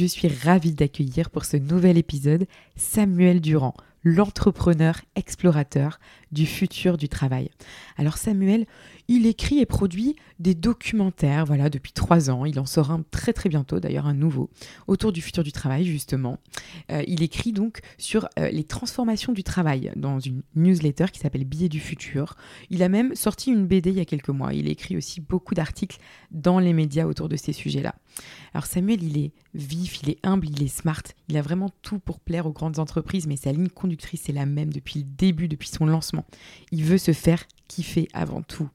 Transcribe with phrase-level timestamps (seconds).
[0.00, 6.00] Je suis ravie d'accueillir pour ce nouvel épisode Samuel Durand, l'entrepreneur explorateur
[6.32, 7.50] du futur du travail.
[7.96, 8.66] Alors Samuel,
[9.08, 12.44] il écrit et produit des documentaires, voilà, depuis trois ans.
[12.44, 14.50] Il en sort un très très bientôt, d'ailleurs un nouveau,
[14.86, 16.38] autour du futur du travail, justement.
[16.92, 21.44] Euh, il écrit donc sur euh, les transformations du travail dans une newsletter qui s'appelle
[21.44, 22.36] Billets du futur.
[22.70, 24.54] Il a même sorti une BD il y a quelques mois.
[24.54, 25.98] Il écrit aussi beaucoup d'articles
[26.30, 27.94] dans les médias autour de ces sujets-là.
[28.54, 31.02] Alors Samuel, il est vif, il est humble, il est smart.
[31.28, 34.46] Il a vraiment tout pour plaire aux grandes entreprises, mais sa ligne conductrice est la
[34.46, 36.19] même depuis le début, depuis son lancement.
[36.72, 38.68] Il veut se faire kiffer avant tout.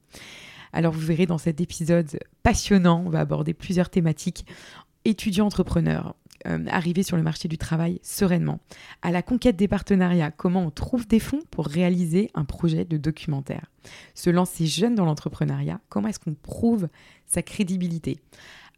[0.72, 4.46] Alors vous verrez dans cet épisode passionnant, on va aborder plusieurs thématiques.
[5.04, 6.14] Étudiants entrepreneurs,
[6.46, 8.60] euh, arriver sur le marché du travail sereinement,
[9.02, 12.96] à la conquête des partenariats, comment on trouve des fonds pour réaliser un projet de
[12.96, 13.70] documentaire,
[14.14, 16.88] se lancer jeune dans l'entrepreneuriat, comment est-ce qu'on prouve
[17.26, 18.18] sa crédibilité,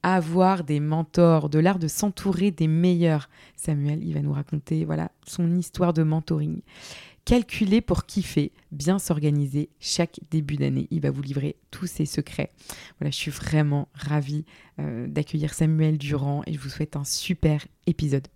[0.02, 3.28] avoir des mentors, de l'art de s'entourer des meilleurs.
[3.56, 6.60] Samuel, il va nous raconter voilà son histoire de mentoring
[7.28, 10.88] calculer pour kiffer, bien s'organiser chaque début d'année.
[10.90, 12.48] Il va vous livrer tous ses secrets.
[12.98, 14.46] Voilà, je suis vraiment ravie
[14.80, 18.28] euh, d'accueillir Samuel Durand et je vous souhaite un super épisode.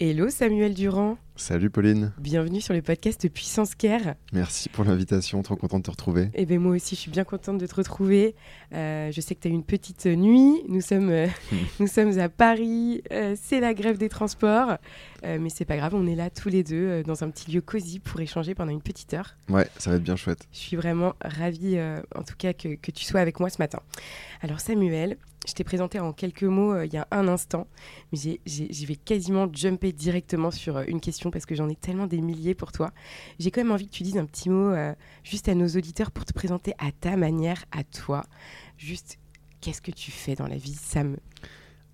[0.00, 1.18] Hello Samuel Durand.
[1.34, 2.12] Salut Pauline.
[2.18, 4.16] Bienvenue sur le podcast Puissance Care.
[4.34, 6.24] Merci pour l'invitation, trop contente de te retrouver.
[6.34, 8.34] Et eh bien moi aussi, je suis bien contente de te retrouver.
[8.74, 10.62] Euh, je sais que tu as eu une petite nuit.
[10.68, 11.26] Nous sommes, euh,
[11.80, 13.02] nous sommes à Paris.
[13.10, 14.76] Euh, c'est la grève des transports.
[15.24, 17.98] mais c'est pas grave, on est là tous les deux dans un petit lieu cosy
[17.98, 19.36] pour échanger pendant une petite heure.
[19.48, 20.46] Ouais, ça va être bien chouette.
[20.52, 21.78] Je suis vraiment ravie,
[22.14, 23.78] en tout cas, que, que, tu sois avec moi ce matin.
[24.42, 25.16] Alors Samuel,
[25.46, 27.68] je t'ai présenté en quelques mots il y a un instant,
[28.12, 32.20] mais j'y vais quasiment jumper directement sur une question parce que j'en ai tellement des
[32.20, 32.90] milliers pour toi.
[33.38, 34.94] J'ai quand même envie que tu dises un petit mot euh,
[35.24, 38.24] juste à nos auditeurs pour te présenter à ta manière, à toi.
[38.78, 39.18] Juste,
[39.60, 41.16] qu'est-ce que tu fais dans la vie, Sam?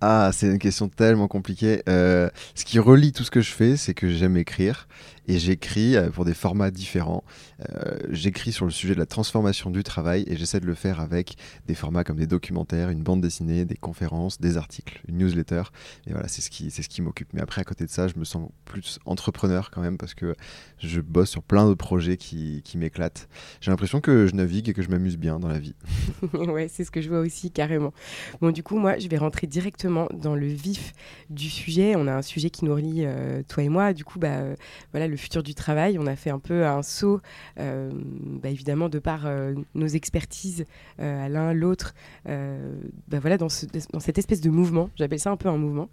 [0.01, 1.83] Ah, c'est une question tellement compliquée.
[1.89, 4.87] Euh, ce qui relie tout ce que je fais, c'est que j'aime écrire
[5.29, 7.23] et j'écris euh, pour des formats différents.
[7.69, 10.99] Euh, j'écris sur le sujet de la transformation du travail et j'essaie de le faire
[10.99, 11.35] avec
[11.67, 15.63] des formats comme des documentaires, une bande dessinée, des conférences, des articles, une newsletter.
[16.07, 17.29] Et voilà, c'est ce qui, ce qui m'occupe.
[17.33, 20.35] Mais après, à côté de ça, je me sens plus entrepreneur quand même parce que
[20.79, 23.29] je bosse sur plein de projets qui, qui m'éclatent.
[23.61, 25.75] J'ai l'impression que je navigue et que je m'amuse bien dans la vie.
[26.33, 27.93] ouais, c'est ce que je vois aussi carrément.
[28.41, 30.93] Bon, du coup, moi, je vais rentrer directement dans le vif
[31.29, 31.93] du sujet.
[31.95, 33.93] On a un sujet qui nous relie, euh, toi et moi.
[33.93, 34.39] Du coup, bah,
[34.91, 35.99] voilà, futur du travail.
[35.99, 37.21] On a fait un peu un saut,
[37.59, 40.65] euh, bah, évidemment, de par euh, nos expertises
[40.99, 41.93] euh, à l'un, l'autre,
[42.25, 43.47] bah, voilà, dans,
[43.93, 44.89] dans, cette espèce de mouvement.
[44.95, 45.89] J'appelle ça un peu un mouvement.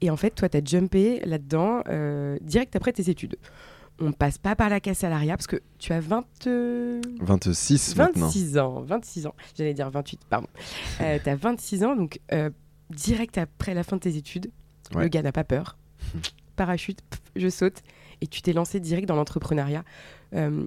[0.00, 1.82] et en fait, toi, tu as jumpé là-dedans
[2.40, 3.36] direct après tes études
[4.00, 6.24] on passe pas par la casse salariale parce que tu as 20...
[7.20, 10.46] 26 26 ans, 26 ans, j'allais dire 28, pardon.
[10.98, 12.20] tu as 26 ans, donc
[12.90, 14.52] direct après la fin de tes études,
[14.94, 15.76] le gars n'a pas peur.
[16.58, 17.00] parachute,
[17.36, 17.82] je saute.
[18.20, 19.84] Et tu t'es lancé direct dans l'entrepreneuriat.
[20.34, 20.64] Euh,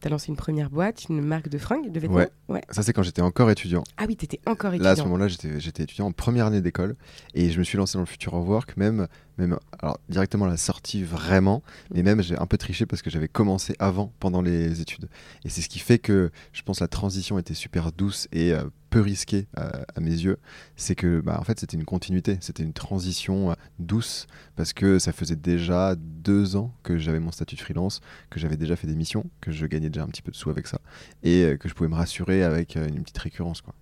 [0.00, 2.26] tu as lancé une première boîte, une marque de fringues, de vêtements.
[2.48, 2.62] Ouais.
[2.70, 3.84] Ça, c'est quand j'étais encore étudiant.
[3.96, 4.84] Ah oui, tu étais encore étudiant.
[4.84, 6.96] Là, à ce moment-là, j'étais étudiant en première année d'école.
[7.34, 9.06] Et je me suis lancé dans le Future of Work, même
[9.38, 11.62] même alors directement la sortie vraiment,
[11.92, 15.08] mais même j'ai un peu triché parce que j'avais commencé avant, pendant les études.
[15.44, 18.64] Et c'est ce qui fait que je pense la transition était super douce et euh,
[18.90, 20.38] peu risquée euh, à mes yeux.
[20.76, 24.98] C'est que bah, en fait c'était une continuité, c'était une transition euh, douce parce que
[24.98, 28.00] ça faisait déjà deux ans que j'avais mon statut de freelance,
[28.30, 30.50] que j'avais déjà fait des missions, que je gagnais déjà un petit peu de sous
[30.50, 30.80] avec ça
[31.22, 33.74] et que je pouvais me rassurer avec une petite récurrence quoi.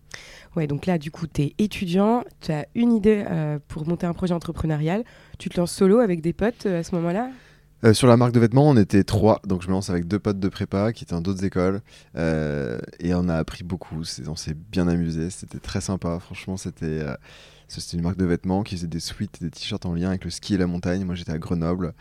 [0.56, 4.06] Ouais, donc là, du coup, tu es étudiant, tu as une idée euh, pour monter
[4.06, 5.04] un projet entrepreneurial.
[5.38, 7.30] Tu te lances solo avec des potes euh, à ce moment-là?
[7.84, 10.18] Euh, sur la marque de vêtements, on était trois, donc je me lance avec deux
[10.18, 11.82] potes de prépa qui étaient dans d'autres écoles,
[12.14, 14.02] et on a appris beaucoup.
[14.26, 16.18] On s'est bien amusé, c'était très sympa.
[16.18, 17.02] Franchement, c'était
[17.68, 20.30] c'était une marque de vêtements qui faisait des suites des t-shirts en lien avec le
[20.30, 21.04] ski et la montagne.
[21.04, 21.94] Moi, j'étais à Grenoble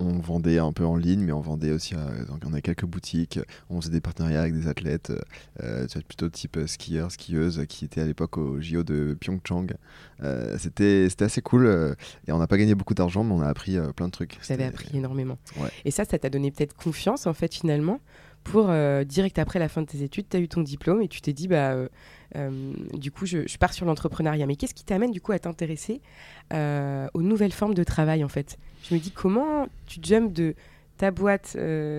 [0.00, 3.40] on vendait un peu en ligne, mais on vendait aussi, donc on avait quelques boutiques,
[3.68, 5.12] on faisait des partenariats avec des athlètes,
[5.62, 9.66] euh, plutôt type euh, skieurs, skieuses, qui étaient à l'époque au JO de Pyeongchang.
[10.22, 11.94] Euh, c'était assez cool, euh,
[12.26, 14.38] et on n'a pas gagné beaucoup d'argent, mais on a appris plein de trucs.
[14.42, 15.38] Vous avez appris énormément.
[15.84, 18.00] Et ça, ça t'a donné peut-être confiance, en fait, finalement
[18.50, 18.72] pour
[19.04, 21.32] direct après la fin de tes études, tu as eu ton diplôme et tu t'es
[21.32, 21.74] dit, bah,
[22.94, 24.46] du coup, je, je, pars sur l'entrepreneuriat.
[24.46, 26.00] Mais qu'est-ce qui t'amène du coup à t'intéresser
[26.52, 28.58] aux nouvelles formes de travail en fait?
[28.88, 30.54] Je me dis, comment tu jumps de
[30.96, 31.56] ta boîte,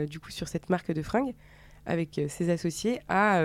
[0.10, 1.34] du coup, sur cette marque de fringues
[1.86, 3.42] avec ses associés à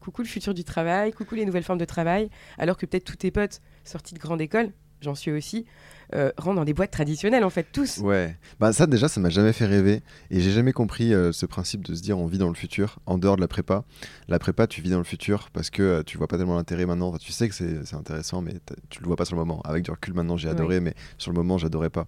[0.00, 3.16] coucou le futur du travail, coucou les nouvelles formes de travail, alors que peut-être tous
[3.16, 5.66] tes potes sortis de grande école, j'en suis aussi,
[6.14, 7.98] euh, rentrent dans des boîtes traditionnelles en fait, tous.
[7.98, 11.46] Ouais, bah ça déjà ça m'a jamais fait rêver et j'ai jamais compris euh, ce
[11.46, 13.84] principe de se dire on vit dans le futur en dehors de la prépa.
[14.28, 16.84] La prépa tu vis dans le futur parce que euh, tu vois pas tellement l'intérêt
[16.84, 18.54] maintenant, tu sais que c'est intéressant mais
[18.88, 19.60] tu le vois pas sur le moment.
[19.62, 22.06] Avec du recul maintenant j'ai adoré mais sur le moment j'adorais pas.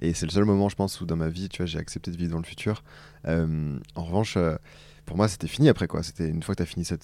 [0.00, 2.12] Et c'est le seul moment je pense où dans ma vie tu vois j'ai accepté
[2.12, 2.84] de vivre dans le futur.
[3.26, 4.38] en revanche
[5.10, 6.04] pour moi, c'était fini après quoi.
[6.04, 7.02] C'était une fois que tu as fini cette,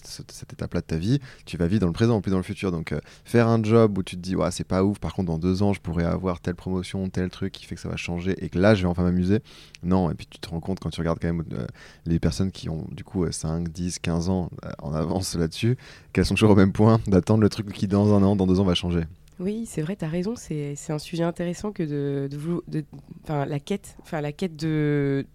[0.53, 2.71] étape-là de ta vie, tu vas vivre dans le présent, plus dans le futur.
[2.71, 5.27] Donc, euh, faire un job où tu te dis, ouais, c'est pas ouf, par contre,
[5.27, 7.97] dans deux ans, je pourrais avoir telle promotion, tel truc qui fait que ça va
[7.97, 9.41] changer et que là, je vais enfin m'amuser.
[9.83, 11.67] Non, et puis tu te rends compte quand tu regardes quand même euh,
[12.05, 15.77] les personnes qui ont du coup 5, 10, 15 ans euh, en avance là-dessus,
[16.13, 18.61] qu'elles sont toujours au même point d'attendre le truc qui dans un an, dans deux
[18.61, 19.03] ans va changer.
[19.39, 20.35] Oui, c'est vrai, tu as raison.
[20.37, 22.29] C'est un sujet intéressant que de,
[22.69, 22.85] de,
[23.29, 25.27] la quête, enfin la quête de,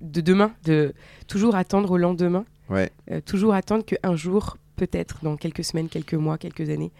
[0.00, 0.94] de demain, de
[1.28, 2.44] toujours attendre au lendemain.
[2.70, 2.90] Ouais.
[3.10, 6.92] Euh, toujours attendre qu'un jour, peut-être dans quelques semaines, quelques mois, quelques années,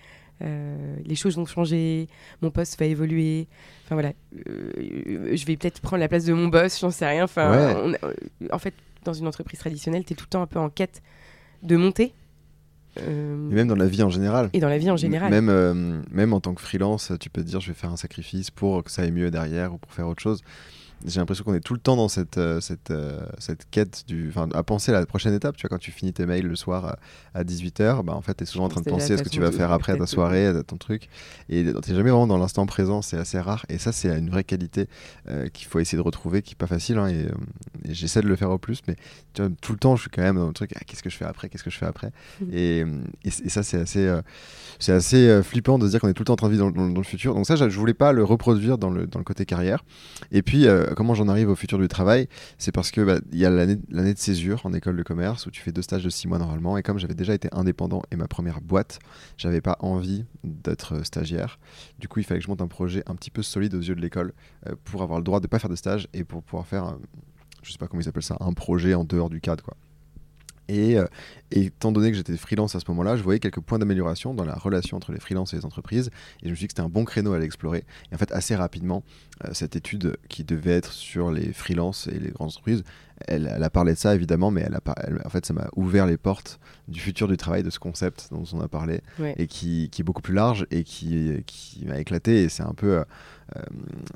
[0.42, 2.08] euh, les choses vont changer,
[2.42, 3.46] mon poste va évoluer.
[3.84, 4.12] Enfin voilà,
[4.46, 7.24] euh, je vais peut-être prendre la place de mon boss, j'en sais rien.
[7.24, 7.92] Enfin,
[8.50, 8.74] en fait,
[9.04, 11.02] dans une entreprise traditionnelle, tu es tout le temps un peu en quête
[11.62, 12.12] de monter
[12.98, 14.50] euh, et même dans la vie en général.
[14.52, 15.30] Et dans la vie en général.
[15.30, 17.96] Même, euh, même en tant que freelance, tu peux te dire je vais faire un
[17.96, 20.42] sacrifice pour que ça aille mieux derrière ou pour faire autre chose
[21.06, 24.32] j'ai l'impression qu'on est tout le temps dans cette, euh, cette, euh, cette quête du,
[24.52, 25.56] à penser à la prochaine étape.
[25.56, 26.96] Tu vois, quand tu finis tes mails le soir
[27.34, 29.28] à, 18h, bah, en fait, tu es souvent en train de penser à ce que
[29.28, 31.08] tu vas faire après ta soirée, à ton truc.
[31.48, 33.64] Et tu n'es jamais vraiment dans l'instant présent, c'est assez rare.
[33.68, 34.88] Et ça, c'est une vraie qualité
[35.28, 36.98] euh, qu'il faut essayer de retrouver, qui n'est pas facile.
[36.98, 37.28] Hein, et,
[37.88, 38.96] j'essaie de le faire au plus, mais
[39.32, 41.10] tu vois, tout le temps, je suis quand même dans le truc, ah, qu'est-ce que
[41.10, 42.12] je fais après, qu'est-ce que je fais après?
[42.40, 42.44] Mmh.
[42.52, 42.84] Et,
[43.24, 44.12] et, ça, c'est assez,
[44.78, 46.70] c'est assez flippant de se dire qu'on est tout le temps en train de vivre
[46.70, 47.34] dans, le futur.
[47.34, 49.84] Donc ça, je voulais pas le reproduire dans le, dans le côté carrière.
[50.30, 52.28] Et puis, comment j'en arrive au futur du travail
[52.58, 55.50] C'est parce que bah, il y a l'année de césure en école de commerce où
[55.50, 56.76] tu fais deux stages de six mois normalement.
[56.76, 58.98] Et comme j'avais déjà été indépendant et ma première boîte,
[59.36, 61.58] j'avais pas envie d'être stagiaire.
[61.98, 63.94] Du coup, il fallait que je monte un projet un petit peu solide aux yeux
[63.94, 64.32] de l'école
[64.66, 66.96] euh, pour avoir le droit de pas faire de stage et pour pouvoir faire,
[67.62, 69.76] je sais pas comment ils appellent ça, un projet en dehors du cadre quoi.
[70.70, 71.06] Euh,
[71.50, 74.44] et, étant donné que j'étais freelance à ce moment-là, je voyais quelques points d'amélioration dans
[74.44, 76.10] la relation entre les freelances et les entreprises.
[76.42, 77.84] Et je me suis dit que c'était un bon créneau à l'explorer.
[78.10, 79.02] Et en fait, assez rapidement,
[79.44, 82.84] euh, cette étude qui devait être sur les freelances et les grandes entreprises,
[83.26, 84.80] elle, a parlé de ça évidemment, mais elle a,
[85.24, 86.58] en fait, ça m'a ouvert les portes
[86.88, 89.00] du futur du travail, de ce concept dont on a parlé,
[89.36, 92.42] et qui, est beaucoup plus large et qui, qui m'a éclaté.
[92.42, 93.04] Et c'est un peu.
[93.56, 93.62] Euh,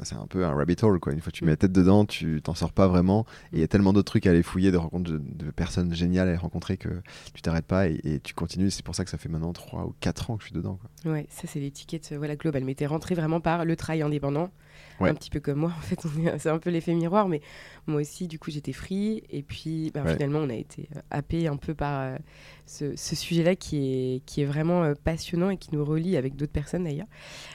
[0.04, 1.12] c'est un peu un rabbit hole quoi.
[1.12, 3.26] Une fois que tu mets la tête dedans, tu t'en sors pas vraiment.
[3.52, 6.28] Et il y a tellement d'autres trucs à aller fouiller, de rencontres de, personnes géniales
[6.28, 6.88] à aller rencontrer que
[7.32, 8.70] tu t'arrêtes pas et, tu continues.
[8.70, 10.78] C'est pour ça que ça fait maintenant 3 ou 4 ans que je suis dedans.
[10.80, 11.12] Quoi.
[11.12, 12.64] Ouais, ça c'est l'étiquette voilà, globale.
[12.64, 14.50] Mais t'es rentré vraiment par le travail indépendant
[15.00, 15.72] un petit peu comme moi.
[15.76, 16.00] En fait,
[16.38, 17.40] c'est un peu l'effet miroir, mais
[17.86, 19.22] moi aussi, du coup, j'étais free.
[19.30, 22.16] Et puis, ben, finalement, on a été euh, happé un peu par euh,
[22.66, 23.76] ce, sujet-là qui
[24.16, 27.06] est, qui est vraiment euh, passionnant et qui nous relie avec d'autres personnes d'ailleurs.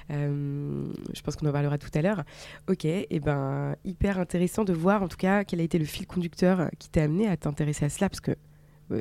[0.10, 2.24] je pense qu'on en parlera tout à l'heure.
[2.69, 6.07] Ok, et ben, hyper intéressant de voir en tout cas quel a été le fil
[6.07, 8.36] conducteur qui t'a amené à t'intéresser à cela, parce que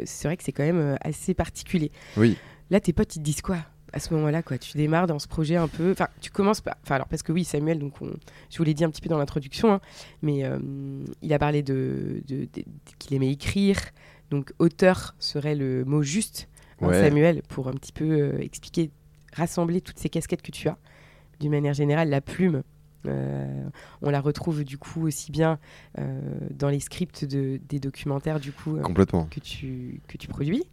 [0.04, 1.90] c'est vrai que c'est quand même assez particulier.
[2.16, 2.36] Oui.
[2.70, 3.58] Là, tes potes, ils te disent quoi?
[3.92, 4.58] À ce moment-là, quoi.
[4.58, 5.92] Tu démarres dans ce projet un peu.
[5.92, 6.76] Enfin, tu commences pas.
[6.82, 7.94] Enfin, alors parce que oui, Samuel, donc
[8.50, 9.80] je vous l'ai dit un petit peu dans l'introduction, hein,
[10.22, 10.58] mais euh,
[11.22, 12.22] il a parlé de,
[12.98, 13.78] qu'il aimait écrire.
[14.30, 16.48] Donc, auteur serait le mot juste,
[16.82, 18.90] hein, Samuel, pour un petit peu euh, expliquer,
[19.32, 20.76] rassembler toutes ces casquettes que tu as.
[21.40, 22.62] D'une manière générale, la plume.
[23.06, 23.68] Euh,
[24.02, 25.60] on la retrouve du coup aussi bien
[26.50, 29.28] dans les scripts de, des documentaires du coup Complètement.
[29.30, 30.64] que tu que tu produis,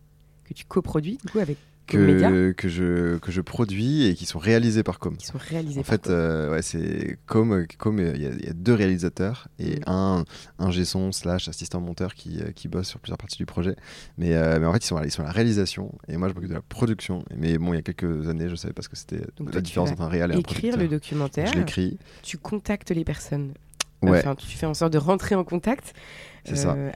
[0.44, 4.40] que tu coproduis du coup avec que, que, je, que je produis et qui sont
[4.40, 5.16] réalisés par Com.
[5.18, 7.66] Qui sont réalisés en fait, euh, ouais, c'est Com.
[7.78, 9.84] Com il y, a deux réalisateurs et mm.
[9.88, 10.26] un,
[10.60, 13.76] un son slash assistant monteur qui, euh, qui bosse sur plusieurs parties du projet.
[14.18, 16.34] Mais, euh, mais en fait, ils sont, ils sont à la réalisation et moi, je
[16.34, 17.24] m'occupe de la production.
[17.36, 19.92] Mais bon, il y a quelques années, je savais pas ce que c'était la différence
[19.92, 20.70] entre un réal et un producteur.
[20.70, 21.48] Écrire le documentaire.
[21.48, 21.98] Je l'écris.
[22.24, 23.54] Tu contactes les personnes.
[24.02, 24.20] Ouais.
[24.20, 25.94] Enfin, tu fais en sorte de rentrer en contact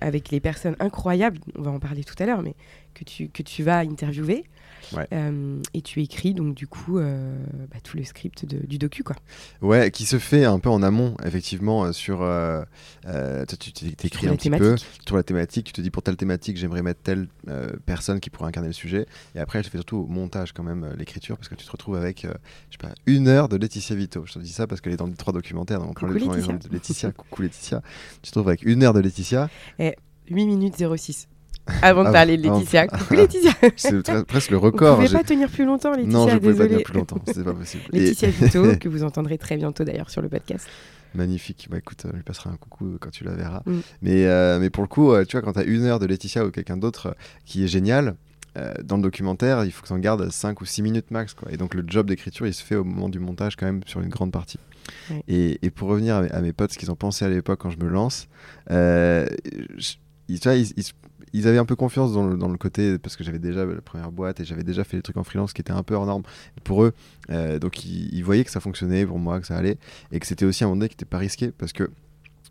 [0.02, 2.56] avec les personnes incroyables, on va en parler tout à l'heure, mais
[2.94, 4.44] que tu, que tu vas interviewer.
[5.14, 7.38] Euh, et tu écris donc du coup euh,
[7.72, 9.16] bah, tout le script du docu quoi.
[9.62, 12.20] Ouais, qui se fait un peu en amont effectivement euh, sur.
[13.60, 14.76] tu t'écris un petit peu
[15.06, 15.68] sur la thématique.
[15.68, 17.28] Tu te dis pour telle thématique j'aimerais mettre telle
[17.86, 19.06] personne qui pourrait incarner le sujet.
[19.36, 21.96] Et après je fais surtout au montage quand même l'écriture parce que tu te retrouves
[21.96, 24.24] avec je sais pas une heure de Laetitia Vito.
[24.26, 25.80] Je te dis ça parce qu'elle est dans les trois documentaires.
[25.80, 26.58] Donc coucou Laetitia.
[26.72, 27.82] Laetitia, coucou Laetitia.
[28.22, 29.39] Tu te retrouves avec une heure de Laetitia.
[29.80, 29.96] Et
[30.30, 31.28] 8 minutes 06
[31.82, 32.88] avant de parler de Laetitia.
[32.88, 33.52] Coucou Laetitia.
[33.76, 34.96] c'est presque le record.
[34.96, 36.18] Vous ne pouvez pas tenir plus longtemps, Laetitia.
[36.18, 37.22] Non, je ne pouvais pas tenir plus longtemps.
[37.28, 37.84] C'est pas possible.
[37.92, 40.68] Laetitia Vito, que vous entendrez très bientôt d'ailleurs sur le podcast.
[41.16, 41.68] Magnifique.
[41.72, 43.64] Bah écoute, on lui passera un coucou quand tu la verras.
[43.66, 43.80] Mm.
[44.02, 46.06] Mais, euh, mais pour le coup, euh, tu vois, quand tu as une heure de
[46.06, 47.14] Laetitia ou quelqu'un d'autre euh,
[47.46, 48.16] qui est génial,
[48.84, 51.34] dans le documentaire, il faut que tu en gardes 5 ou 6 minutes max.
[51.34, 51.52] Quoi.
[51.52, 54.02] Et donc le job d'écriture, il se fait au moment du montage quand même sur
[54.02, 54.60] une grande partie.
[55.28, 57.78] Et, et, pour revenir à mes, potes, ce qu'ils ont pensé à l'époque quand je
[57.78, 58.28] me lance,
[60.30, 60.40] ils,
[61.34, 64.40] ils, avaient un peu confiance dans le, côté, parce que j'avais déjà la première boîte
[64.40, 66.24] et j'avais déjà fait des trucs en freelance qui étaient un peu hors normes
[66.64, 66.94] pour eux.
[67.30, 69.78] Euh, donc ils, voyaient que ça fonctionnait pour moi, que ça allait,
[70.12, 71.90] et que c'était aussi un moment donné qui n'était pas risqué, parce que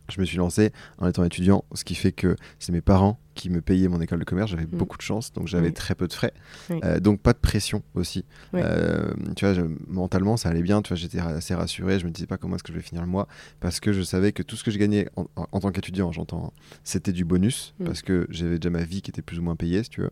[0.08, 3.50] je me suis lancé en étant étudiant, ce qui fait que c'est mes parents qui
[3.50, 4.50] me payaient mon école de commerce.
[4.50, 4.76] J'avais mm.
[4.76, 6.34] beaucoup de chance, donc j'avais très peu de frais.
[6.70, 8.24] Euh, donc pas de pression aussi.
[8.54, 9.54] Euh, tu vois,
[9.86, 10.82] mentalement, ça allait bien.
[10.82, 12.00] Tu vois, j'étais assez rassuré.
[12.00, 13.28] Je me disais pas comment est-ce que je vais finir le mois
[13.60, 16.52] parce que je savais que tout ce que je gagnais en, tant qu'étudiant, j'entends,
[16.82, 17.84] c'était du bonus mm.
[17.84, 20.10] parce que j'avais déjà ma vie qui était plus ou moins payée, si tu veux.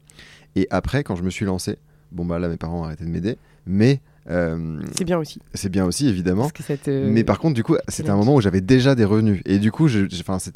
[0.55, 1.79] Et après, quand je me suis lancé,
[2.13, 5.41] bon bah là, mes parents ont arrêté de m'aider, mais euh, c'est bien aussi.
[5.55, 6.49] C'est bien aussi, évidemment.
[6.89, 9.41] Mais par contre, du coup, c'était un moment où j'avais déjà des revenus.
[9.45, 10.09] Et du coup, il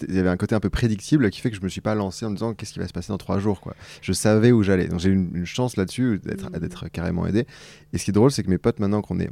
[0.09, 2.27] y avait un côté un peu prédictible qui fait que je me suis pas lancé
[2.27, 3.61] en me disant qu'est-ce qui va se passer dans trois jours.
[3.61, 3.75] Quoi.
[4.03, 4.89] Je savais où j'allais.
[4.89, 6.91] Donc j'ai eu une, chance là-dessus d'être mmh.
[6.91, 7.47] carrément aidé.
[7.93, 9.31] Et ce qui est drôle, c'est que mes potes, maintenant qu'on est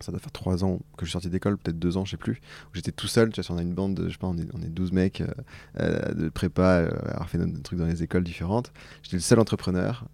[0.00, 2.16] ça doit faire trois ans que je suis sorti d'école, peut-être deux ans, je sais
[2.16, 4.26] plus, où j'étais tout seul, tu vois, on a une bande, de, je sais pas,
[4.26, 5.28] on est, on est 12 mecs euh,
[5.78, 8.72] euh, de prépa, à avoir fait des trucs dans les écoles différentes.
[9.04, 10.04] J'étais le seul entrepreneur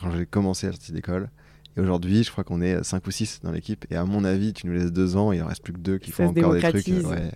[0.00, 1.30] quand j'ai commencé à sortir d'école.
[1.76, 3.86] Et aujourd'hui, je crois qu'on est 5 ou 6 dans l'équipe.
[3.90, 5.98] Et à mon avis, tu nous laisses deux ans, il en reste plus que deux
[5.98, 6.86] qui font encore des trucs.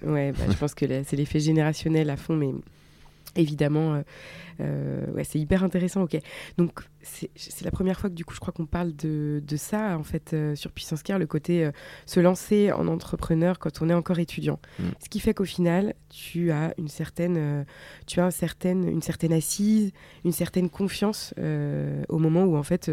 [0.02, 2.52] Ouais, bah, je pense que c'est l'effet générationnel à fond, mais
[3.36, 4.02] évidemment, euh,
[4.60, 6.02] euh, ouais, c'est hyper intéressant.
[6.02, 6.18] Ok,
[6.58, 9.96] donc c'est la première fois que du coup, je crois qu'on parle de, de, ça
[9.96, 11.70] en fait euh, sur Puissance Care, le côté
[12.04, 14.58] se lancer en entrepreneur quand on est encore étudiant.
[14.78, 14.84] Mm.
[15.02, 17.64] Ce qui fait qu'au final, tu as une certaine,
[18.06, 19.92] tu as une certaine, une certaine assise,
[20.24, 21.34] une certaine confiance
[22.08, 22.90] au moment où en fait,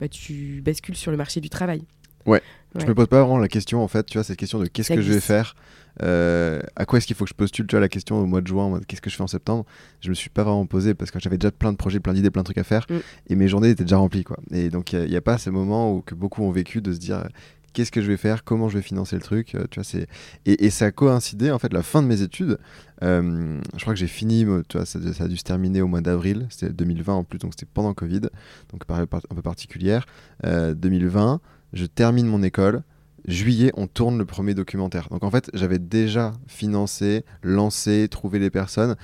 [0.00, 1.82] bah, tu bascules sur le marché du travail.
[2.26, 2.42] Ouais.
[2.78, 4.92] Je me pose pas vraiment la question en fait, tu vois, cette question de qu'est-ce
[4.92, 5.54] que je vais faire,
[6.02, 8.40] euh, à quoi est-ce qu'il faut que je postule, tu vois, la question au mois
[8.40, 9.64] de juin, qu'est-ce que je fais en septembre,
[10.00, 12.30] je me suis pas vraiment posé parce que j'avais déjà plein de projets, plein d'idées,
[12.30, 12.96] plein de trucs à faire mm.
[13.28, 14.38] et mes journées étaient déjà remplies quoi.
[14.52, 16.98] Et donc il n'y a, pas ce moment où que beaucoup ont vécu de se
[16.98, 17.26] dire
[17.72, 20.06] qu'est-ce que je vais faire, comment je vais financer le truc, euh, tu vois, c'est
[20.44, 22.58] et, ça a coïncidé en fait la fin de mes études.
[23.02, 26.00] Euh, je crois que j'ai fini, tu vois, ça, a dû se terminer au mois
[26.00, 28.22] d'avril, c'était 2020 en plus, donc c'était pendant Covid,
[28.70, 30.06] donc période un peu particulière.
[30.44, 31.40] 2020
[31.76, 32.82] je termine mon école.
[33.26, 35.08] Juillet, on tourne le premier documentaire.
[35.10, 38.96] Donc en fait, j'avais déjà financé, lancé, trouvé les personnes.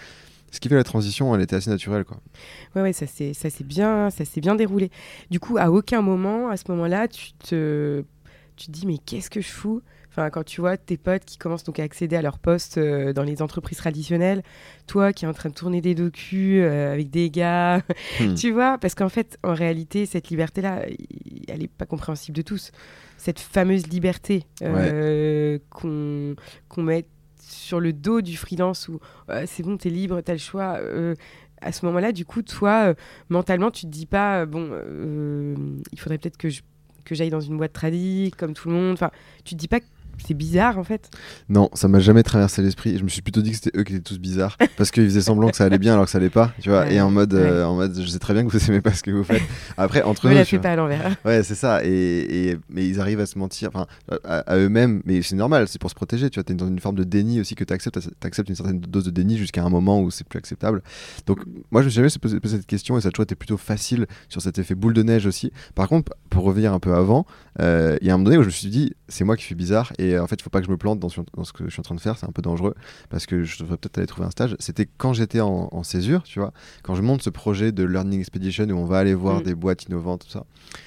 [0.51, 2.19] Ce qui fait la transition, elle était assez naturelle, quoi.
[2.75, 3.33] Ouais, ouais, ça s'est,
[3.65, 4.91] bien, ça bien déroulé.
[5.31, 8.05] Du coup, à aucun moment, à ce moment-là, tu te,
[8.57, 9.83] tu te dis mais qu'est-ce que je fous?
[10.13, 13.15] Enfin, quand tu vois tes potes qui commencent donc à accéder à leur poste euh,
[13.15, 14.43] dans les entreprises traditionnelles,
[14.87, 17.79] toi qui es en train de tourner des docus euh, avec des gars,
[18.21, 18.35] hmm.
[18.35, 20.83] tu vois, parce qu'en fait, en réalité, cette liberté-là,
[21.49, 22.73] elle n'est pas compréhensible de tous.
[23.17, 26.37] Cette fameuse liberté euh, qu'on
[26.83, 27.07] met
[27.41, 29.01] sur le dos du freelance où
[29.47, 30.79] c'est bon, tu es libre, tu as le choix
[31.61, 32.95] à ce moment-là, du coup, toi,
[33.31, 34.73] mentalement, tu te dis pas, bon,
[35.93, 36.63] il faudrait peut-être que je
[37.05, 38.95] que j'aille dans une boîte tradie comme tout le monde.
[38.95, 39.11] Enfin,
[39.45, 39.87] tu te dis pas que
[40.19, 41.11] c'est bizarre en fait.
[41.49, 42.99] Non, ça m'a jamais traversé l'esprit.
[42.99, 45.21] Je me suis plutôt dit que c'était eux qui étaient tous bizarres parce qu'ils faisaient
[45.21, 46.91] semblant que ça allait bien alors que ça allait pas, tu vois.
[46.91, 49.03] et en mode, euh, en mode, je sais très bien que vous aimez pas ce
[49.03, 49.43] que vous faites.
[49.77, 51.17] Après, entre eux, la fais pas à l'envers.
[51.25, 51.85] Ouais, c'est ça.
[51.85, 53.87] Et, mais ils arrivent à se mentir, enfin,
[54.25, 55.03] à, eux-mêmes.
[55.05, 56.31] Mais c'est normal, c'est pour se protéger.
[56.31, 57.99] Tu vois, t'es dans une forme de déni aussi que tu acceptes.
[58.23, 60.83] acceptes une certaine dose de déni jusqu'à un moment où c'est plus acceptable.
[61.27, 61.41] Donc,
[61.71, 64.07] moi, je me suis jamais posé, cette question et ça a toujours été plutôt facile
[64.29, 65.53] sur cet effet boule de neige aussi.
[65.75, 67.27] Par contre, pour revenir un peu avant,
[67.61, 69.45] euh, il y a un moment donné où je me suis dit, c'est moi qui
[69.45, 71.21] suis bizarre et en fait, il faut pas que je me plante dans, ce
[71.53, 72.75] que je suis en train de faire, c'est un peu dangereux
[73.09, 74.57] parce que je devrais peut-être aller trouver un stage.
[74.59, 78.65] C'était quand j'étais en, césure, tu vois, quand je monte ce projet de Learning Expedition
[78.65, 79.43] où on va aller voir mm.
[79.45, 80.45] des boîtes innovantes, tout ça.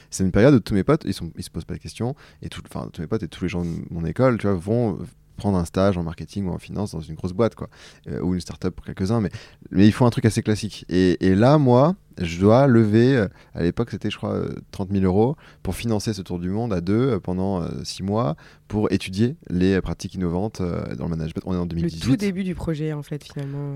[0.09, 2.15] C'est une période où tous mes potes, ils, sont, ils se posent pas de questions
[2.41, 4.55] et tout, enfin, tous mes potes et tous les gens de mon école, tu vois,
[4.55, 4.97] vont
[5.35, 7.69] prendre un stage en marketing ou en finance dans une grosse boîte, quoi,
[8.07, 9.29] euh, ou une startup pour quelques-uns, mais,
[9.71, 10.85] mais il faut un truc assez classique.
[10.89, 14.39] Et, et là, moi, je dois lever, euh, à l'époque c'était je crois
[14.71, 18.35] 30 euh, 000 euros, pour financer ce tour du monde à deux pendant six mois,
[18.67, 21.43] pour étudier les pratiques innovantes dans le management.
[21.45, 22.05] On est en 2018.
[22.05, 23.73] Le tout début du projet en fait finalement.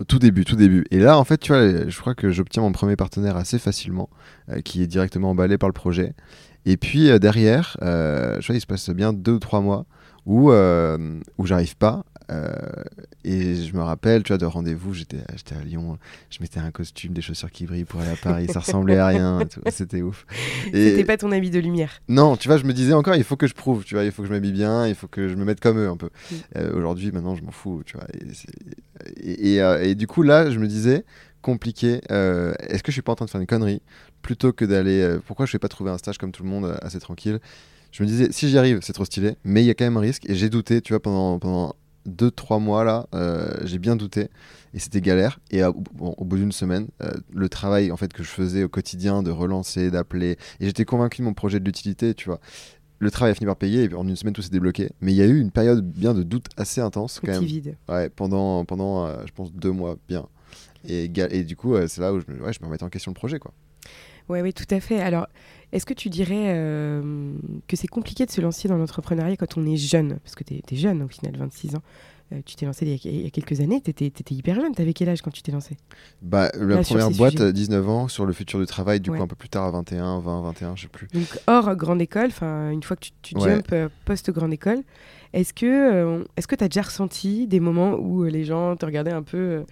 [0.00, 0.86] Au tout début, tout début.
[0.90, 4.08] Et là en fait tu vois, je crois que j'obtiens mon premier partenaire assez facilement,
[4.64, 6.14] qui est directement emballé par le projet.
[6.64, 9.86] Et puis derrière, je crois il se passe bien deux ou trois mois
[10.26, 12.04] où, euh, où j'arrive pas
[13.24, 15.98] et je me rappelle, tu vois, de rendez-vous, j'étais à Lyon,
[16.30, 19.08] je mettais un costume, des chaussures qui brillent pour aller à Paris, ça ressemblait à
[19.08, 20.24] rien, c'était ouf.
[20.72, 22.00] C'était pas ton habit de lumière.
[22.08, 24.12] Non, tu vois, je me disais encore, il faut que je prouve, tu vois, il
[24.12, 26.08] faut que je m'habille bien, il faut que je me mette comme eux un peu.
[26.30, 26.74] Mm.
[26.74, 28.06] Aujourd'hui, maintenant, je m'en fous, tu vois.
[29.22, 31.04] Et, et, du coup, là, je me disais,
[31.42, 32.00] compliqué.
[32.10, 33.82] Euh, est-ce que je suis pas en train de faire une connerie
[34.22, 36.64] plutôt que d'aller euh, Pourquoi je vais pas trouver un stage comme tout le monde
[36.64, 37.40] euh, assez tranquille
[37.92, 39.96] Je me disais si j'y arrive, c'est trop stylé, mais il y a quand même
[39.96, 40.80] un risque et j'ai douté.
[40.80, 41.74] Tu vois, pendant pendant
[42.06, 43.06] deux trois mois là,
[43.64, 44.28] j'ai bien douté
[44.74, 45.38] et c'était galère.
[45.50, 45.72] Et au
[46.24, 46.88] bout d'une semaine,
[47.32, 51.20] le travail en fait que je faisais au quotidien de relancer, d'appeler, et j'étais convaincu
[51.20, 52.40] de mon projet de l'utilité, tu vois
[52.98, 54.90] le travail a fini par payer et en une semaine tout s'est débloqué.
[55.00, 57.42] Mais il y a eu une période bien de doute assez intense quand même.
[57.42, 57.76] vide.
[57.88, 60.24] Ouais, pendant, pendant je pense deux mois bien.
[60.88, 62.90] Et, et du coup, euh, c'est là où je me, ouais, je me remettais en
[62.90, 63.40] question le projet.
[63.40, 63.52] Quoi.
[64.28, 65.00] Ouais, oui, tout à fait.
[65.00, 65.26] Alors,
[65.72, 67.32] est-ce que tu dirais euh,
[67.66, 70.18] que c'est compliqué de se lancer dans l'entrepreneuriat quand on est jeune?
[70.22, 71.82] Parce que tu es, jeune au final, 26 ans.
[72.32, 74.74] Euh, tu t'es lancé il y, a, quelques années, tu étais, hyper jeune.
[74.74, 75.76] Tu avais quel âge quand tu t'es lancé?
[76.20, 79.36] Bah, La première boîte, 19 ans, sur le futur du travail, du coup un peu
[79.36, 81.08] plus tard à 21, 20, 21, je sais plus.
[81.14, 83.74] Donc hors grande école, une fois que tu, tu jump
[84.04, 84.82] post-grande école,
[85.32, 89.12] est-ce que est-ce que tu as déjà ressenti des moments où les gens te regardaient
[89.12, 89.64] un peu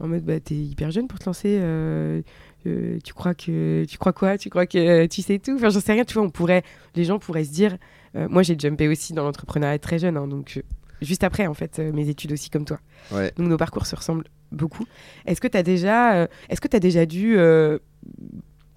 [0.00, 1.58] en mode bah, t'es hyper jeune pour te lancer.
[1.60, 2.22] Euh,
[2.66, 4.38] euh, tu crois que tu crois quoi?
[4.38, 5.54] Tu crois que tu sais tout?
[5.56, 6.04] Enfin, j'en sais rien.
[6.04, 6.62] Tu vois, on pourrait,
[6.94, 7.76] les gens pourraient se dire.
[8.16, 10.62] Euh, moi, j'ai jumpé aussi dans l'entrepreneuriat très jeune, hein, donc
[11.00, 12.78] juste après en fait mes études aussi comme toi.
[13.12, 13.32] Ouais.
[13.36, 14.84] Donc nos parcours se ressemblent beaucoup.
[15.26, 17.36] Est-ce que tu as déjà, est-ce que tu déjà dû,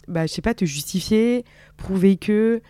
[0.07, 1.43] bah, je sais pas, te justifier,
[1.77, 2.61] prouver que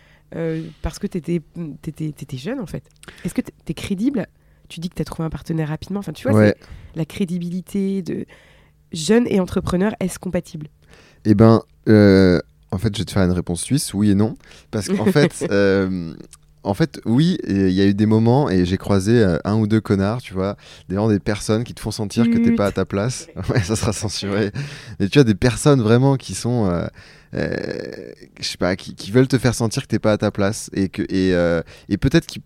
[0.82, 1.42] parce que tu étais,
[1.86, 2.84] étais, jeune en fait?
[3.24, 4.26] Est-ce que tu es crédible?
[4.68, 6.00] Tu dis que tu as trouvé un partenaire rapidement.
[6.00, 6.52] Enfin, tu vois,
[6.94, 8.24] la crédibilité de
[8.94, 10.68] jeune et entrepreneur, est-ce compatible?
[11.24, 12.40] Eh ben, euh,
[12.70, 14.36] en fait, je vais te faire une réponse suisse, oui et non.
[14.70, 16.14] Parce qu'en fait, euh,
[16.62, 19.66] en fait, oui, il y a eu des moments et j'ai croisé euh, un ou
[19.66, 20.56] deux connards, tu vois,
[20.88, 23.28] des, des personnes qui te font sentir que t'es pas à ta place.
[23.50, 24.50] ouais, ça sera censuré.
[25.00, 26.70] Mais tu as des personnes vraiment qui sont,
[27.32, 27.38] je
[28.40, 31.02] sais pas, qui, veulent te faire sentir que t'es pas à ta place et que
[31.02, 31.32] et,
[31.88, 32.42] et peut-être qu'ils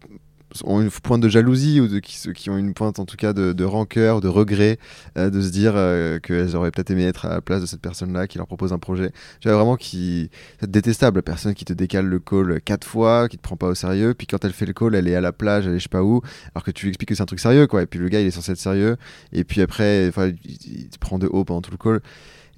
[0.65, 3.33] ont une pointe de jalousie ou de, qui, qui ont une pointe en tout cas
[3.33, 4.79] de, de rancœur, de regret,
[5.17, 7.81] euh, de se dire euh, qu'elles auraient peut-être aimé être à la place de cette
[7.81, 9.13] personne-là qui leur propose un projet.
[9.41, 13.43] Tu vraiment qui c'est détestable, personne qui te décale le call quatre fois, qui te
[13.43, 15.67] prend pas au sérieux, puis quand elle fait le call, elle est à la plage,
[15.67, 16.23] elle est je sais pas où,
[16.55, 17.83] alors que tu lui expliques que c'est un truc sérieux quoi.
[17.83, 18.97] Et puis le gars il est censé être sérieux,
[19.33, 22.01] et puis après, il, il te prend de haut pendant tout le call.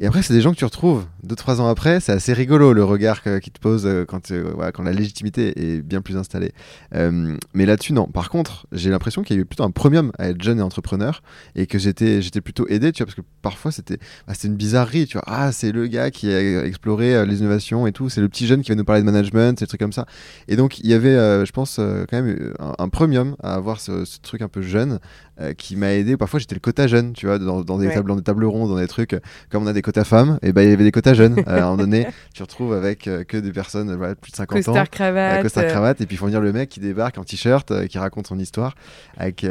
[0.03, 2.01] Et après, c'est des gens que tu retrouves deux, trois ans après.
[2.01, 5.83] C'est assez rigolo le regard qu'ils te posent euh, quand, euh, quand la légitimité est
[5.83, 6.53] bien plus installée.
[6.95, 8.07] Euh, mais là-dessus, non.
[8.07, 10.63] Par contre, j'ai l'impression qu'il y a eu plutôt un premium à être jeune et
[10.63, 11.23] entrepreneur
[11.55, 15.07] et que j'étais, plutôt aidé, tu vois, parce que parfois c'était, bah, c'était une bizarrerie,
[15.07, 15.25] tu vois.
[15.27, 18.09] Ah, c'est le gars qui a exploré les innovations et tout.
[18.09, 20.07] C'est le petit jeune qui va nous parler de management, c'est des trucs comme ça.
[20.49, 24.41] Et donc, il y avait, je pense, quand même un, premium à avoir ce, truc
[24.41, 24.99] un peu jeune
[25.57, 26.17] qui m'a aidé.
[26.17, 28.79] Parfois, j'étais le quota jeune, tu vois, dans, des, tables, dans des tables rondes, dans
[28.79, 29.17] des trucs,
[29.51, 31.43] comme on a des quotas femmes, et ben il y avait des quotas jeunes.
[31.47, 34.59] à un moment donné, tu retrouves avec euh, que des personnes voilà, plus de 50
[34.59, 37.25] costard, ans, cravate, costard cravate, et puis il faut venir le mec qui débarque en
[37.25, 38.75] t-shirt, euh, qui raconte son histoire
[39.17, 39.45] avec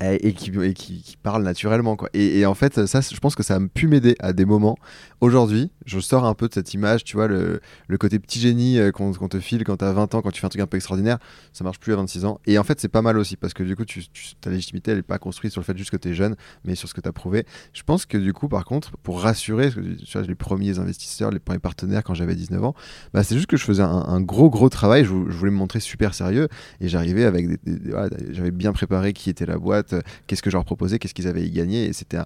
[0.00, 2.08] et, qui, parle naturellement quoi.
[2.14, 4.76] Et, en fait ça je pense que ça a pu m'aider à des moments.
[5.20, 8.78] Aujourd'hui je sors un peu de cette image tu vois le, le côté petit génie
[8.78, 10.76] euh, qu'on te file quand t'as 20 ans quand tu fais un truc un peu
[10.76, 11.18] extraordinaire
[11.52, 12.40] ça marche plus à 26 ans.
[12.46, 14.04] Et en fait c'est pas mal aussi parce que du coup tu,
[14.40, 16.88] ta légitimité elle est pas construite sur le fait juste que t'es jeune mais sur
[16.88, 17.46] ce que t'as prouvé.
[17.72, 21.40] Je pense que du coup par contre pour rassurer tu vois, les premiers investisseurs les
[21.40, 22.74] premiers partenaires quand j'avais 19 ans
[23.12, 25.04] bah, c'est juste que je faisais un, gros gros travail.
[25.04, 26.48] Je, voulais me montrer super sérieux.
[26.80, 27.78] Et j'arrivais avec des,
[28.30, 31.28] j'avais bien préparé qui était la boîte euh, qu'est-ce que je leur proposais, qu'est-ce qu'ils
[31.28, 31.86] avaient y gagné.
[31.86, 32.18] Et c'était,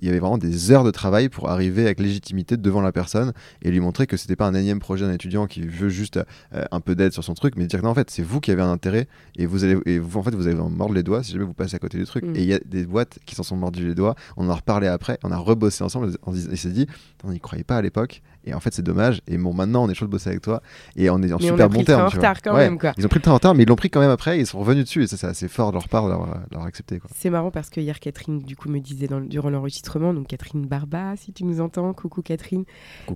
[0.00, 3.32] il y avait vraiment des heures de travail pour arriver avec légitimité devant la personne
[3.62, 6.18] et lui montrer que c'était pas un énième projet d'un étudiant qui veut juste
[6.54, 8.40] euh, un peu d'aide sur son truc, mais dire que non, en fait, c'est vous
[8.40, 10.94] qui avez un intérêt et vous allez, et vous, en fait, vous allez en mordre
[10.94, 12.24] les doigts si jamais vous passez à côté du truc.
[12.24, 12.36] Mm.
[12.36, 14.14] Et il y a des boîtes qui s'en sont mordues les doigts.
[14.36, 16.12] On en a reparlé après, on a rebossé ensemble.
[16.52, 16.86] et s'est dit,
[17.24, 18.22] on n'y croyait pas à l'époque.
[18.46, 19.22] Et en fait, c'est dommage.
[19.26, 20.62] Et bon, maintenant, on est chaud de bosser avec toi.
[20.96, 22.02] Et on est en super bon terme.
[22.02, 22.78] Ils ont pris le train en retard quand même.
[22.78, 22.92] Quoi.
[22.98, 24.36] Ils ont pris le train en retard, mais ils l'ont pris quand même après.
[24.36, 25.02] Et ils sont revenus dessus.
[25.02, 26.10] Et ça, c'est assez fort de leur part de
[26.54, 27.00] leur, accepter.
[27.14, 30.66] C'est marrant parce que hier, Catherine, du coup, me disait dans, durant l'enregistrement, donc Catherine
[30.66, 32.64] Barba, si tu nous entends, coucou Catherine.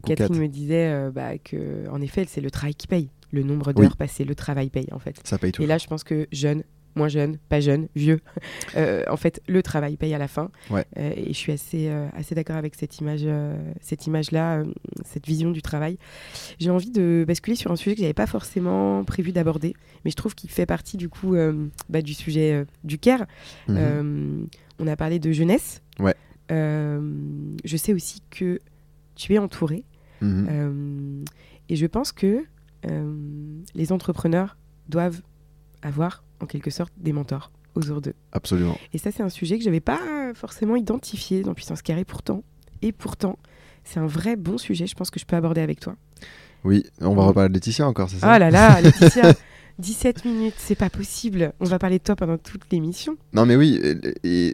[0.04, 3.10] Catherine me disait euh, bah, que, en effet, c'est le travail qui paye.
[3.30, 5.20] Le nombre d'heures passées, le travail paye en fait.
[5.24, 5.62] Ça paye tout.
[5.62, 6.62] Et là, je pense que jeune,
[6.98, 8.20] moins jeune, pas jeune, vieux.
[8.76, 10.50] Euh, en fait, le travail paye à la fin.
[10.70, 10.82] Euh,
[11.16, 13.26] et je suis assez, euh, assez d'accord avec cette image,
[13.80, 14.62] cette image-là,
[15.04, 15.98] cette vision du travail.
[16.58, 20.16] J'ai envie de basculer sur un sujet que j'avais pas forcément prévu d'aborder, mais je
[20.16, 21.34] trouve qu'il fait partie du coup
[21.88, 23.26] bah, du sujet du care.
[23.68, 24.48] Mhm.
[24.78, 25.82] on a parlé de jeunesse.
[25.98, 26.14] Ouais.
[26.50, 28.60] je sais aussi que
[29.14, 29.84] tu es entouré.
[30.20, 31.24] Mhm.
[31.68, 32.44] et je pense que
[33.74, 34.56] les entrepreneurs
[34.88, 35.22] doivent
[35.82, 37.50] avoir en quelque sorte des mentors.
[37.74, 38.14] autour d'eux.
[38.32, 38.76] Absolument.
[38.92, 39.98] Et ça, c'est un sujet que je n'avais pas
[40.34, 42.42] forcément identifié dans Puissance Carrée pourtant.
[42.82, 43.38] Et pourtant,
[43.84, 45.94] c'est un vrai bon sujet, je pense que je peux aborder avec toi.
[46.64, 48.32] Oui, on va reparler de Laetitia encore, c'est ça?
[48.32, 49.32] Ah là là, Laetitia
[49.78, 51.52] 17 minutes, c'est pas possible.
[51.60, 53.16] On va parler de toi pendant toute l'émission.
[53.32, 53.80] Non, mais oui,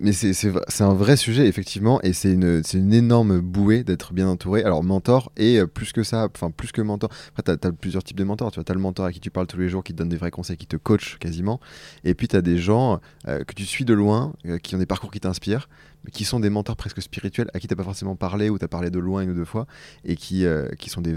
[0.02, 4.62] mais c'est un vrai sujet, effectivement, et c'est une, une énorme bouée d'être bien entouré.
[4.64, 7.10] Alors, mentor, et euh, plus que ça, enfin, plus que mentor.
[7.37, 8.50] Après, tu plusieurs types de mentors.
[8.52, 10.10] Tu vois, as le mentor à qui tu parles tous les jours, qui te donne
[10.10, 11.58] des vrais conseils, qui te coach quasiment.
[12.04, 14.78] Et puis, tu as des gens euh, que tu suis de loin, euh, qui ont
[14.78, 15.68] des parcours qui t'inspirent,
[16.12, 18.68] qui sont des mentors presque spirituels à qui tu pas forcément parlé ou tu as
[18.68, 19.66] parlé de loin une ou deux fois
[20.04, 21.16] et qui, euh, qui, sont, des,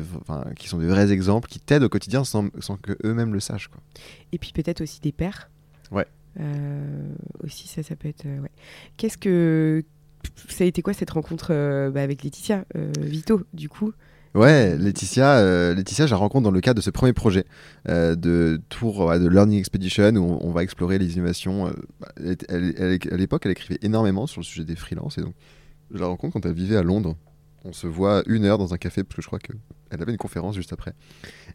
[0.55, 3.67] qui sont des vrais exemples qui t'aident au quotidien sans, sans qu'eux-mêmes le sachent.
[3.67, 3.81] Quoi.
[4.31, 5.49] Et puis peut-être aussi des pères.
[5.91, 6.05] Ouais.
[6.39, 8.25] Euh, aussi, ça, ça peut être.
[8.25, 8.51] Euh, ouais.
[8.97, 9.83] Qu'est-ce que.
[10.49, 11.49] Ça a été quoi cette rencontre
[11.93, 12.65] bah, avec Laetitia
[12.99, 13.93] Vito, du coup?
[14.37, 17.43] Ouais, Laetitia, euh, Laetitia, je la rencontre dans le cadre de ce premier projet
[17.89, 21.69] euh, de tour de Learning Expedition où on, va explorer les innovations.
[21.69, 22.09] Euh, bah,
[22.51, 25.33] à l'époque, elle écrivait énormément sur le sujet des freelances et donc
[25.89, 27.17] je la rencontre quand elle vivait à Londres.
[27.65, 29.57] On se voit une heure dans un café parce que je crois qu'elle
[29.89, 30.93] avait une conférence juste après.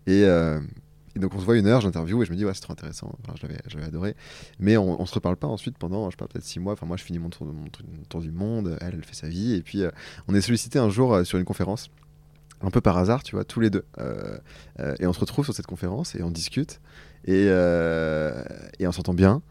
[0.09, 0.27] Et,
[1.15, 3.17] donc on se voit une heure, j'interview et je me dis ouais c'est trop intéressant.
[3.23, 3.35] Enfin,
[3.69, 4.17] j'avais adoré.
[4.59, 6.73] Mais on, on se reparle pas ensuite pendant je sais pas peut-être six mois.
[6.73, 7.69] Enfin moi je finis mon tour, mon
[8.09, 9.85] tour du monde, elle elle fait sa vie et puis
[10.27, 11.89] on est sollicité un jour sur une conférence
[12.63, 13.85] un peu par hasard, tu vois, tous les deux.
[13.99, 14.39] Euh,
[14.81, 16.81] euh, et on se retrouve sur cette conférence et on discute
[17.25, 18.43] et, euh,
[18.79, 19.43] et on s'entend bien.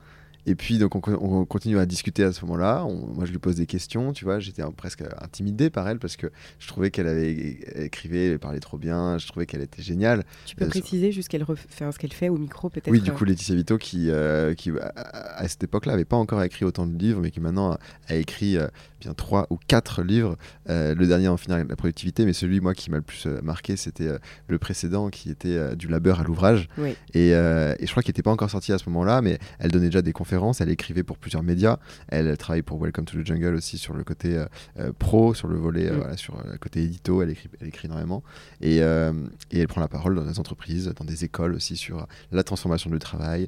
[0.45, 2.85] Et puis, donc, on, continue à discuter à ce moment-là.
[2.85, 4.39] Moi, je lui pose des questions, tu vois.
[4.39, 7.31] J'étais presque intimidé par elle parce que je trouvais qu'elle avait
[7.75, 9.17] écrivé, elle parlait trop bien.
[9.19, 10.23] Je trouvais qu'elle était géniale.
[10.45, 13.25] Tu peux euh, préciser juste qu'elle ce qu'elle fait au micro, peut-être Oui, du coup,
[13.25, 17.21] Laetitia Vito, qui, euh, qui à cette époque-là, n'avait pas encore écrit autant de livres,
[17.21, 17.77] mais qui maintenant
[18.07, 18.67] a, écrit euh,
[18.99, 20.37] bien trois ou quatre livres.
[20.67, 24.09] le dernier en finir la productivité, mais celui, moi, qui m'a le plus marqué, c'était
[24.47, 26.67] le précédent, qui était du labeur à l'ouvrage.
[27.13, 29.87] Et, et, je crois qu'il n'était pas encore sorti à ce moment-là, mais elle donnait
[29.87, 31.77] déjà des conférences elle écrivait pour plusieurs médias.
[32.07, 34.45] Elle, travaille pour Welcome to the Jungle aussi sur le côté euh,
[34.79, 35.97] euh, pro, sur le volet, euh, mm.
[35.97, 37.21] voilà, sur le côté édito.
[37.21, 38.23] Elle écrit, elle écrit énormément.
[38.61, 42.43] Et, et, elle prend la parole dans des entreprises, dans des écoles aussi sur la
[42.43, 43.47] transformation du travail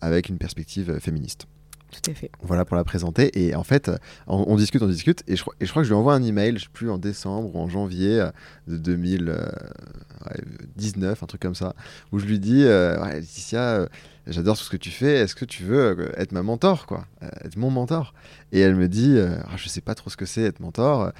[0.00, 1.46] avec une perspective féministe.
[1.90, 2.30] Tout à fait.
[2.42, 3.30] Voilà pour la présenter.
[3.40, 3.90] Et en fait,
[4.26, 5.22] on, discute, on discute.
[5.28, 6.98] Et je, et je, crois que je lui envoie un email, je sais plus, en
[6.98, 8.26] décembre ou en janvier
[8.66, 11.74] de 2019, un truc comme ça,
[12.10, 13.88] où je lui dis ouais, Laetitia,
[14.26, 17.06] j'adore tout ce que tu fais, est-ce que tu veux euh, être ma mentor, quoi,
[17.22, 18.14] euh, être mon mentor?
[18.52, 21.12] Et elle me dit, euh, ah, je sais pas trop ce que c'est être mentor,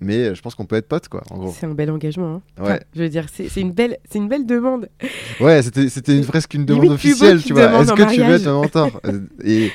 [0.00, 1.54] mais je pense qu'on peut être pote, quoi, en gros.
[1.58, 2.42] C'est un bel engagement.
[2.58, 2.64] Hein.
[2.64, 2.80] Ouais.
[2.94, 4.88] je veux dire, c'est une belle, une belle demande.
[5.40, 7.80] Ouais, c'était presque une demande officielle, tu vois.
[7.80, 9.00] Est-ce que tu veux être ma mentor?
[9.44, 9.70] Et,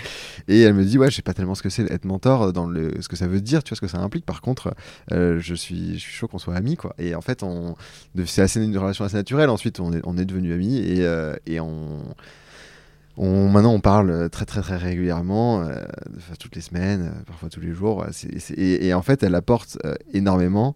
[0.47, 2.67] et elle me dit, ouais, je sais pas tellement ce que c'est être mentor, dans
[2.67, 4.25] le, ce que ça veut dire, tu vois, ce que ça implique.
[4.25, 4.73] Par contre,
[5.09, 6.95] je suis, je suis chaud qu'on soit amis, quoi.
[6.97, 7.75] Et en fait, on,
[8.25, 9.49] c'est assez une relation assez naturelle.
[9.49, 11.07] Ensuite, on est, on est devenus amis et,
[11.45, 12.03] et on
[13.17, 15.83] maintenant, on parle très très très régulièrement, euh,
[16.39, 18.05] toutes les semaines, euh, parfois tous les jours.
[18.57, 20.75] et, en fait, elle apporte euh, énormément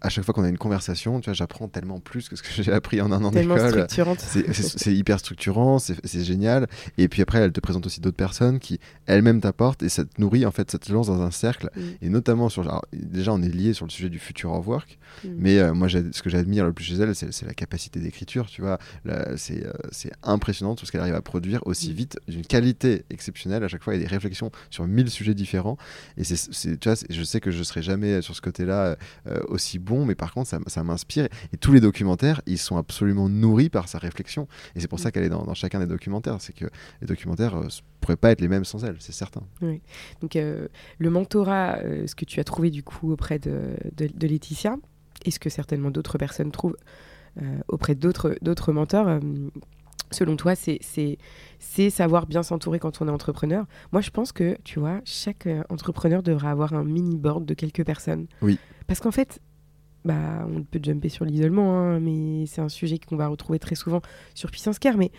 [0.00, 2.48] à chaque fois qu'on a une conversation, tu vois, j'apprends tellement plus que ce que
[2.62, 3.86] j'ai appris en un an d'école.
[3.88, 6.66] C'est hyper structurant, c'est génial.
[6.98, 10.20] Et puis après, elle te présente aussi d'autres personnes qui elles-mêmes t'apportent et ça te
[10.20, 11.70] nourrit, en fait, ça te lance dans un cercle.
[11.76, 11.80] Mm.
[12.02, 12.82] Et notamment sur.
[12.92, 15.28] déjà, on est lié sur le sujet du future of work, mm.
[15.38, 18.62] mais euh, moi, ce que j'admire le plus chez elle, c'est la capacité d'écriture, tu
[18.62, 18.78] vois.
[19.06, 21.94] Euh, c'est impressionnant tout ce qu'elle arrive à produire aussi mm.
[21.94, 23.64] vite, d'une qualité exceptionnelle.
[23.64, 25.78] À chaque fois, il y a des réflexions sur mille sujets différents.
[26.16, 29.78] Et c'est, tu vois, je sais que je serai jamais sur ce côté-là euh, aussi
[29.86, 31.28] bon, mais par contre, ça, m'inspire.
[31.52, 34.48] Et tous les documentaires, ils sont absolument nourris par sa réflexion.
[34.74, 35.12] Et c'est pour ça mm.
[35.12, 36.36] qu'elle est dans, chacun des documentaires.
[36.40, 36.66] C'est que
[37.00, 39.42] les documentaires ne euh, pourraient pas être les mêmes sans elle, c'est certain.
[39.62, 39.80] Oui.
[40.20, 40.68] Donc, euh,
[40.98, 44.76] le mentorat, euh, ce que tu as trouvé du coup auprès de, de, Laetitia,
[45.24, 46.76] et ce que certainement d'autres personnes trouvent
[47.68, 49.20] auprès d'autres mentors,
[50.10, 53.66] selon toi, c'est savoir bien s'entourer quand on est entrepreneur?
[53.92, 58.26] Moi, je pense que, tu vois, chaque entrepreneur devrait avoir un mini-board de quelques personnes.
[58.40, 58.58] Oui.
[58.86, 59.40] Parce qu'en fait,
[60.06, 63.74] bah, on peut jumper sur l'isolement, hein, mais c'est un sujet qu'on va retrouver très
[63.74, 64.00] souvent
[64.34, 64.96] sur Puissance Care.
[64.96, 65.10] Mais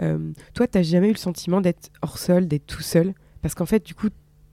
[0.00, 3.14] euh, toi, tu n'as jamais eu le sentiment d'être hors sol, d'être tout seul?
[3.42, 4.08] Parce qu'en fait, du coup,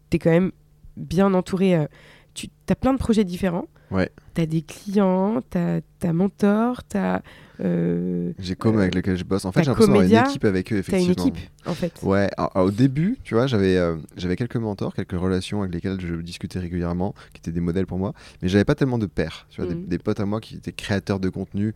[0.10, 0.52] tu es quand même
[0.96, 1.76] bien entouré.
[1.76, 1.86] Euh,
[2.34, 3.68] tu as plein de projets différents.
[3.92, 4.10] Ouais.
[4.36, 7.22] Tu as des clients, tu as, as mentor, tu as
[7.64, 9.46] euh, j'ai comme avec lequel je bosse.
[9.46, 11.14] En fait, j'ai l'impression d'avoir une équipe avec eux, effectivement.
[11.14, 11.94] T'as une équipe, en fait.
[12.04, 16.16] Ouais, au début, tu vois, j'avais euh, j'avais quelques mentors, quelques relations avec lesquelles je
[16.16, 19.48] discutais régulièrement, qui étaient des modèles pour moi, mais j'avais pas tellement de pairs.
[19.50, 20.02] Tu vois, des, mm.
[20.02, 21.74] potes à moi qui étaient créateurs de contenu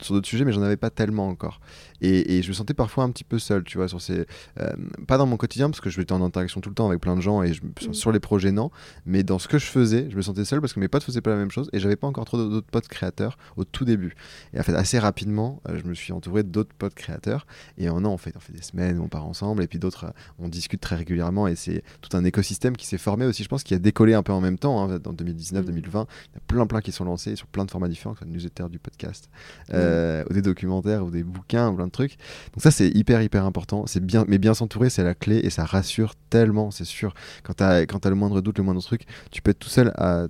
[0.00, 1.60] sur d'autres sujets, mais j'en avais pas tellement encore.
[2.00, 4.24] Et, et, je me sentais parfois un petit peu seul, tu vois, sur ces.
[4.58, 4.72] Euh,
[5.06, 7.14] pas dans mon quotidien, parce que je j'étais en interaction tout le temps avec plein
[7.14, 7.92] de gens et je, mm.
[7.92, 8.70] sur les projets, non,
[9.06, 11.20] mais dans ce que je faisais, je me sentais seul parce que mes potes faisaient
[11.20, 14.14] pas la même chose et j'avais pas encore trop d'autres potes créateurs au tout début.
[14.54, 17.46] Et en fait, assez rapidement, je me suis entouré d'autres potes créateurs
[17.78, 19.78] et en an, on fait, on fait des semaines où on part ensemble et puis
[19.78, 23.48] d'autres, on discute très régulièrement et c'est tout un écosystème qui s'est formé aussi, je
[23.48, 26.02] pense, qui a décollé un peu en même temps, hein, dans 2019, 2020.
[26.02, 26.06] Mm.
[26.32, 28.24] Il y a plein, plein qui sont lancés sur plein de formats différents, que ce
[28.24, 29.30] soit newsletter, du podcast,
[29.70, 30.30] mm.
[30.30, 32.16] ou des documentaires, ou des bouquins, ou plein de trucs.
[32.52, 33.86] Donc ça, c'est hyper, hyper important.
[33.86, 37.14] C'est bien, mais bien s'entourer, c'est la clé et ça rassure tellement, c'est sûr.
[37.42, 39.92] Quand tu as, as, le moindre doute, le moindre truc, tu peux être tout seul
[39.96, 40.26] à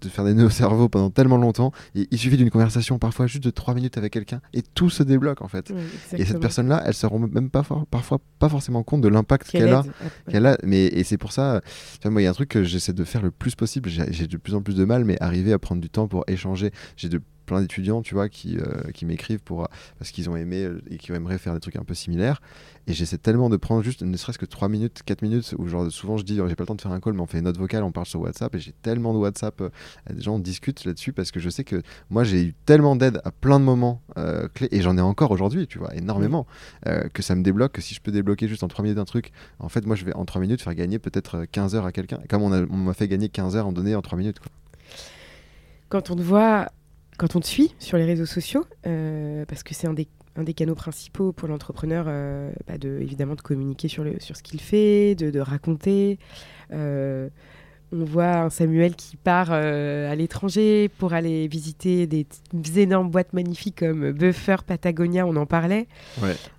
[0.00, 1.72] te faire des nœuds au cerveau pendant tellement longtemps.
[1.94, 5.02] Et il suffit d'une conversation, parfois juste de 3 minutes avec quelqu'un, et tout se
[5.02, 5.72] débloque en fait.
[6.12, 9.72] et cette personne-là, elle se rend même pas parfois pas forcément compte de l'impact qu'elle
[9.72, 9.84] a,
[10.30, 10.58] qu'elle a.
[10.62, 11.60] Mais et c'est pour ça,
[12.04, 13.88] moi il y a un truc que j'essaie de faire le plus possible.
[13.88, 16.70] J'ai de plus en plus de mal, mais arriver à prendre du temps pour échanger.
[16.96, 20.62] J'ai de plein d'étudiants, tu vois, qui, euh, qui m'écrivent pour parce qu'ils ont aimé
[20.64, 22.40] euh, et qui aimeraient faire des trucs un peu similaires.
[22.86, 25.90] Et j'essaie tellement de prendre juste ne serait-ce que 3 minutes, 4 minutes, où genre
[25.90, 27.44] souvent je dis j'ai pas le temps de faire un call, mais on fait une
[27.44, 29.70] note vocale, on parle sur WhatsApp, et j'ai tellement de WhatsApp, euh,
[30.12, 33.32] des gens discutent là-dessus parce que je sais que moi j'ai eu tellement d'aide à
[33.32, 34.02] plein de moments
[34.54, 36.46] clés, et j'en ai encore aujourd'hui, tu vois, énormément,
[36.84, 39.32] que ça me débloque, que si je peux débloquer juste en 3 minutes un truc,
[39.58, 42.20] en fait moi je vais en 3 minutes faire gagner peut-être 15 heures à quelqu'un,
[42.28, 44.38] comme on m'a fait gagner 15 heures en donné en 3 minutes.
[44.38, 44.50] Quoi.
[45.88, 46.68] Quand on te voit
[47.18, 50.76] quand on te suit sur les réseaux sociaux, euh, parce que c'est un des, canaux
[50.76, 56.18] principaux pour l'entrepreneur, euh, bah de, évidemment de communiquer sur, ce qu'il fait, de, raconter.
[56.72, 57.28] Euh,
[57.90, 62.26] on voit un Samuel qui part à l'étranger pour aller visiter des,
[62.76, 65.88] énormes boîtes magnifiques comme Buffer, Patagonia, on en parlait.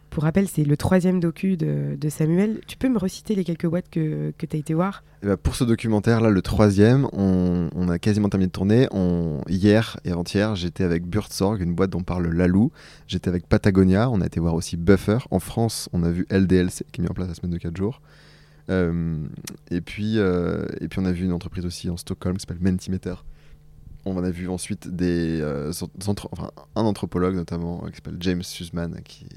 [0.10, 2.62] Pour rappel, c'est le troisième docu de, Samuel.
[2.68, 5.04] Tu peux me reciter les quelques boîtes que, tu as été voir?
[5.22, 8.88] Eh ben, Pour ce documentaire, là, le troisième, on, a quasiment terminé de tourner.
[9.48, 12.72] Hier et avant-hier, j'étais avec Burtsorg, une boîte dont parle Lalou.
[13.08, 14.10] J'étais avec Patagonia.
[14.10, 15.20] On a été voir aussi Buffer.
[15.30, 17.78] En France, on a vu LDLC, qui est mis en place la semaine de 4
[17.78, 18.02] jours.
[18.70, 19.28] Euh,
[19.72, 22.62] et, puis, euh, et puis, on a vu une entreprise aussi en Stockholm qui s'appelle
[22.62, 23.16] Mentimeter.
[24.06, 25.72] On a vu ensuite euh,
[26.76, 29.28] un anthropologue notamment qui s'appelle James Sussman, qui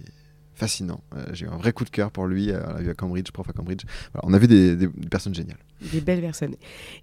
[0.55, 1.01] fascinant.
[1.15, 2.51] Euh, j'ai eu un vrai coup de cœur pour lui.
[2.51, 3.85] Euh, on l'a vu à Cambridge, prof à Cambridge.
[4.23, 5.59] on a vu des, personnes géniales.
[5.93, 6.55] Des belles personnes.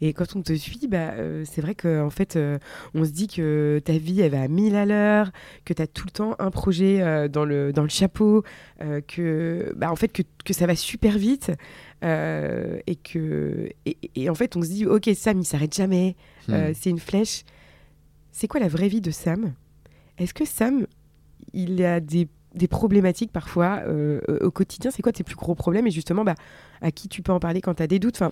[0.01, 2.37] Et quand on te suit, bah, euh, c'est vrai qu'en fait,
[2.93, 5.31] on se dit que ta vie, elle va à 1000 à l'heure,
[5.65, 8.43] que tu as tout le temps un projet dans, le, dans le chapeau,
[9.07, 11.51] que, bah, en fait, que, que, ça va super vite.
[12.03, 16.15] et que et, en fait, on se dit, ok, Sam, il s'arrête jamais.
[16.47, 16.73] Hmm.
[16.73, 17.43] c'est une flèche.
[18.31, 19.53] C'est quoi la vraie vie de Sam?
[20.17, 20.85] Est-ce que Sam,
[21.53, 24.91] il a des des problématiques parfois euh, au quotidien.
[24.91, 26.35] C'est quoi tes plus gros problèmes et justement bah,
[26.81, 28.15] à qui tu peux en parler quand tu as des doutes?
[28.15, 28.31] Enfin,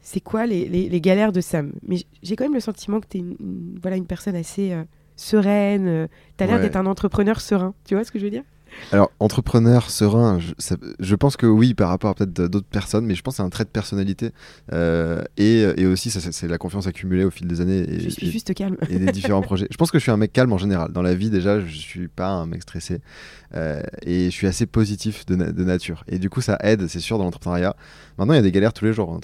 [0.00, 1.72] C'est quoi les, les, galères de Sam?
[1.86, 4.84] Mais j'ai quand même le sentiment que tu es une, voilà, une personne assez euh,
[5.16, 5.86] sereine.
[5.86, 7.74] Euh, tu as l'air d'être un entrepreneur serein.
[7.84, 8.44] Tu vois ce que je veux dire?
[8.92, 10.38] Alors, entrepreneur serein,
[11.00, 13.42] je, pense que oui, par rapport à peut-être d'autres personnes, mais je pense que c'est
[13.42, 14.30] un trait de personnalité.
[14.72, 17.84] Euh, et, et, aussi, c'est la confiance accumulée au fil des années.
[17.88, 18.76] Et, je suis juste calme.
[18.88, 19.66] Et des différents projets.
[19.70, 20.92] Je pense que je suis un mec calme en général.
[20.92, 23.00] Dans la vie, déjà, je suis pas un mec stressé.
[23.54, 26.04] Euh, et je suis assez positif de, de, nature.
[26.08, 27.76] Et du coup, ça aide, c'est sûr, dans l'entrepreneuriat.
[28.18, 29.18] Maintenant, il y a des galères tous les jours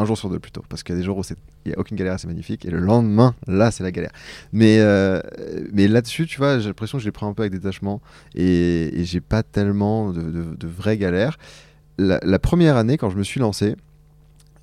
[0.00, 0.64] Un jour sur deux plutôt.
[0.70, 1.22] Parce qu'il y a des jours où
[1.66, 2.64] il n'y a aucune galère, c'est magnifique.
[2.64, 4.12] Et le lendemain, là, c'est la galère.
[4.50, 5.20] Mais, euh,
[5.74, 8.00] mais là-dessus, tu vois, j'ai l'impression que je les prends un peu avec détachement.
[8.34, 11.36] Et, j'ai pas tellement de, vraies galères.
[11.98, 13.76] La, première année, quand je me suis lancé,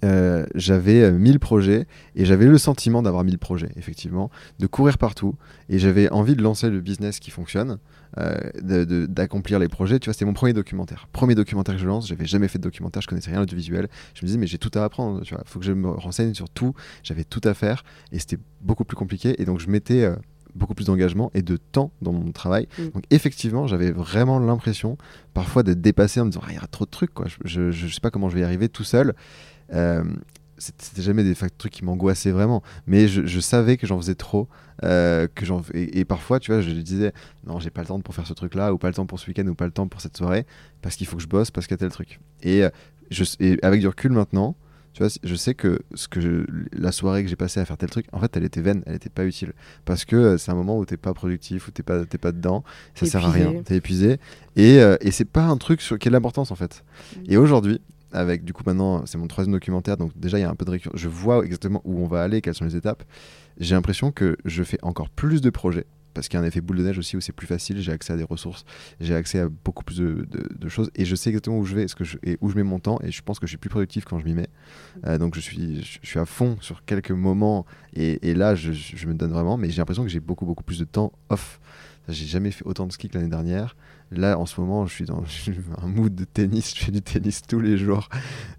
[0.05, 4.29] euh, j'avais 1000 euh, projets et j'avais le sentiment d'avoir 1000 projets, effectivement,
[4.60, 5.36] de courir partout
[5.69, 7.79] et j'avais envie de lancer le business qui fonctionne,
[8.17, 9.99] euh, d'accomplir les projets.
[9.99, 11.07] Tu vois, c'était mon premier documentaire.
[11.12, 13.88] Premier documentaire que je lance, j'avais jamais fait de documentaire, je connaissais rien de visuel.
[14.13, 16.33] Je me disais, mais j'ai tout à apprendre, tu vois, faut que je me renseigne
[16.33, 20.07] sur tout, j'avais tout à faire et c'était beaucoup plus compliqué et donc je mettais
[20.57, 22.67] beaucoup plus d'engagement et de temps dans mon travail.
[22.77, 22.89] Mm.
[22.89, 24.97] Donc effectivement, j'avais vraiment l'impression
[25.33, 27.27] parfois d'être dépassé en me disant, ah, il y a trop de trucs, quoi.
[27.45, 29.13] Je, je, sais pas comment je vais y arriver tout seul.
[29.73, 30.03] Euh,
[30.58, 34.47] c'était jamais des trucs qui m'angoissaient vraiment, mais je, savais que j'en faisais trop,
[34.84, 37.13] euh, que j'en et, parfois, tu vois, je disais
[37.45, 39.27] non, j'ai pas le temps pour faire ce truc-là, ou pas le temps pour ce
[39.27, 40.45] week-end, ou pas le temps pour cette soirée,
[40.82, 42.19] parce qu'il faut que je bosse, parce qu'il y a tel truc.
[42.41, 44.56] Et, euh, avec du recul maintenant,
[44.93, 47.91] tu vois, je sais que ce que la soirée que j'ai passée à faire tel
[47.91, 49.53] truc, en fait, elle était vaine, elle était pas utile,
[49.86, 52.63] parce que c'est un moment où t'es pas productif, où t'es pas, pas dedans,
[52.95, 54.17] ça sert à rien, t'es épuisé,
[54.56, 56.84] et, et c'est pas un truc sur quelle l'importance en fait.
[57.15, 57.19] Mm.
[57.27, 57.80] Et aujourd'hui,
[58.17, 60.65] avec du coup maintenant c'est mon troisième documentaire donc déjà il y a un peu
[60.65, 60.99] de récurrence.
[60.99, 63.03] Je vois exactement où on va aller quelles sont les étapes.
[63.60, 66.62] J'ai l'impression que je fais encore plus de projets parce qu'il y a un effet
[66.62, 68.65] boule de neige aussi où c'est plus facile j'ai accès à des ressources
[68.99, 72.17] j'ai accès à beaucoup plus de, choses et je sais exactement où je vais je,
[72.23, 74.17] et où je mets mon temps et je pense que je suis plus productif quand
[74.17, 74.49] je m'y mets.
[75.06, 79.08] Euh, donc je suis je, suis à fond sur quelques moments et, là je, je,
[79.08, 81.60] me donne vraiment mais j'ai l'impression que j'ai beaucoup beaucoup plus de temps off.
[82.10, 83.75] J'ai jamais fait autant de ski que l'année dernière.
[84.12, 85.24] Là, en ce moment, je suis dans
[85.82, 86.76] un mood de tennis.
[86.76, 88.10] Je fais du tennis tous les jours.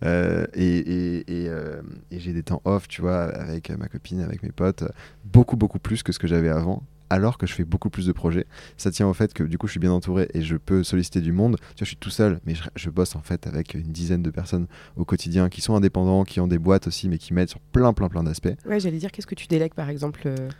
[0.04, 4.52] Euh, et, euh, et, j'ai des temps off, tu vois, avec ma copine, avec mes
[4.52, 4.84] potes,
[5.24, 8.12] beaucoup, beaucoup plus que ce que j'avais avant alors que je fais beaucoup plus de
[8.12, 8.46] projets.
[8.76, 11.20] Ça tient au fait que du coup je suis bien entouré et je peux solliciter
[11.20, 11.56] du monde.
[11.56, 14.30] Tu vois, je suis tout seul, mais je, bosse en fait avec une dizaine de
[14.30, 17.60] personnes au quotidien qui sont indépendants, qui ont des boîtes aussi, mais qui m'aident sur
[17.60, 18.54] plein, plein, plein d'aspects.
[18.66, 20.50] Ouais, j'allais dire, qu'est-ce que tu délègues par exemple euh,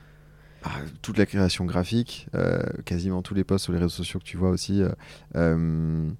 [0.65, 4.25] ah, toute la création graphique, euh, quasiment tous les posts sur les réseaux sociaux que
[4.25, 4.83] tu vois aussi.
[4.83, 4.91] Euh,
[5.37, 6.11] euh,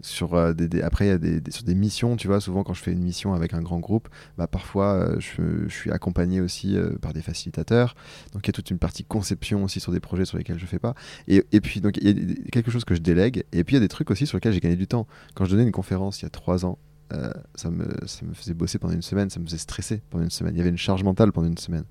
[0.00, 2.82] sur des, après, il y a des, sur des missions, tu vois, souvent quand je
[2.82, 7.22] fais une mission avec un grand groupe, bah, parfois je, suis accompagné aussi par des
[7.22, 7.94] facilitateurs.
[8.34, 10.66] Donc il y a toute une partie conception aussi sur des projets sur lesquels je
[10.66, 10.94] fais pas.
[11.26, 13.44] Et, et puis, donc il y a quelque chose que je délègue.
[13.52, 15.06] Et puis il y a des trucs aussi sur lesquels j'ai gagné du temps.
[15.34, 16.78] Quand je donnais une conférence il y a trois ans,
[17.12, 20.24] euh, ça, me, ça, me, faisait bosser pendant une semaine, ça me faisait stresser pendant
[20.24, 20.54] une semaine.
[20.54, 21.84] Il y avait une charge mentale pendant une semaine.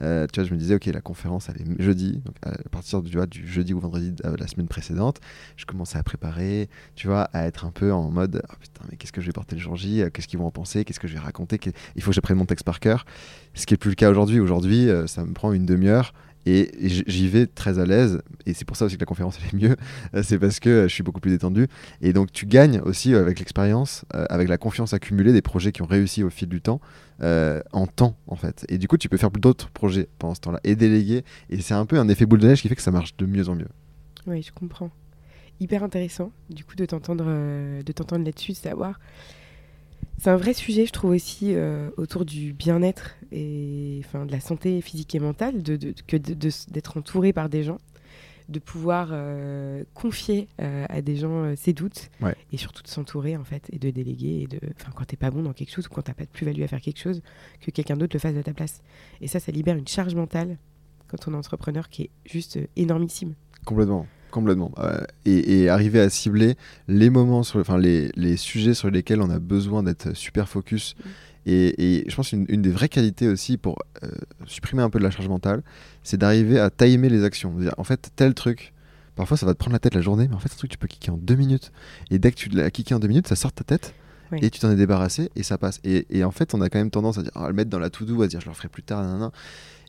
[0.00, 2.20] Euh, tu vois, je me disais, ok, la conférence, elle est jeudi.
[2.24, 5.20] Donc, à partir du, du jeudi ou vendredi de la semaine précédente,
[5.56, 8.96] je commençais à préparer, tu vois, à être un peu en mode, oh, putain, mais
[8.96, 10.02] qu'est-ce que je vais porter le jour J?
[10.12, 10.84] Qu'est-ce qu'ils vont en penser?
[10.84, 11.58] Qu'est-ce que je vais raconter?
[11.94, 13.04] Il faut que j'apprenne mon texte par cœur.
[13.54, 14.40] Ce qui est plus le cas aujourd'hui.
[14.40, 16.12] Aujourd'hui, euh, ça me prend une demi-heure.
[16.46, 18.22] Et j'y vais très à l'aise.
[18.46, 19.76] Et c'est pour ça aussi que la conférence est mieux.
[20.14, 21.66] Euh, c'est parce que je suis beaucoup plus détendu.
[22.00, 25.72] Et donc tu gagnes aussi euh, avec l'expérience, euh, avec la confiance accumulée des projets
[25.72, 26.80] qui ont réussi au fil du temps,
[27.20, 28.64] en temps en fait.
[28.68, 31.24] Et du coup tu peux faire d'autres projets pendant ce temps-là et déléguer.
[31.50, 33.26] Et c'est un peu un effet boule de neige qui fait que ça marche de
[33.26, 33.68] mieux en mieux.
[34.26, 34.90] Oui, je comprends.
[35.58, 39.00] Hyper intéressant du coup de t'entendre de t'entendre là-dessus, de savoir
[40.18, 44.40] c'est un vrai sujet, je trouve aussi, euh, autour du bien-être et enfin, de la
[44.40, 47.78] santé physique et mentale, de, que d'être entouré par des gens,
[48.48, 52.10] de pouvoir euh, confier euh, à des gens ses doutes
[52.52, 55.30] et surtout de s'entourer en fait et de déléguer et de, enfin, quand t'es pas
[55.30, 57.20] bon dans quelque chose ou quand t'as pas de plus-value à faire quelque chose,
[57.60, 58.82] que quelqu'un d'autre le fasse à ta place.
[59.20, 60.56] Et ça, ça libère une charge mentale
[61.08, 63.34] quand on est entrepreneur qui est juste énormissime.
[63.64, 64.06] Complètement.
[64.30, 64.72] Complètement.
[65.24, 66.56] et, arriver à cibler
[66.88, 70.94] les moments, sur, enfin les, les, sujets sur lesquels on a besoin d'être super focus.
[70.96, 71.08] Mm.
[71.46, 74.08] Et, et, je pense qu'une une des vraies qualités aussi pour euh,
[74.46, 75.62] supprimer un peu de la charge mentale,
[76.02, 77.52] c'est d'arriver à timer les actions.
[77.54, 78.74] Dire, en fait, tel truc,
[79.14, 80.78] parfois ça va te prendre la tête la journée, mais en fait, ce truc, tu
[80.78, 81.72] peux kicker en deux minutes.
[82.10, 83.94] Et dès que tu l'as kické en deux minutes, ça sort de ta tête.
[84.42, 85.78] Et tu t'en es débarrassé et ça passe.
[85.84, 87.78] Et, et, en fait, on a quand même tendance à, dire, à le mettre dans
[87.78, 89.30] la to-do, à dire je le ferai plus tard.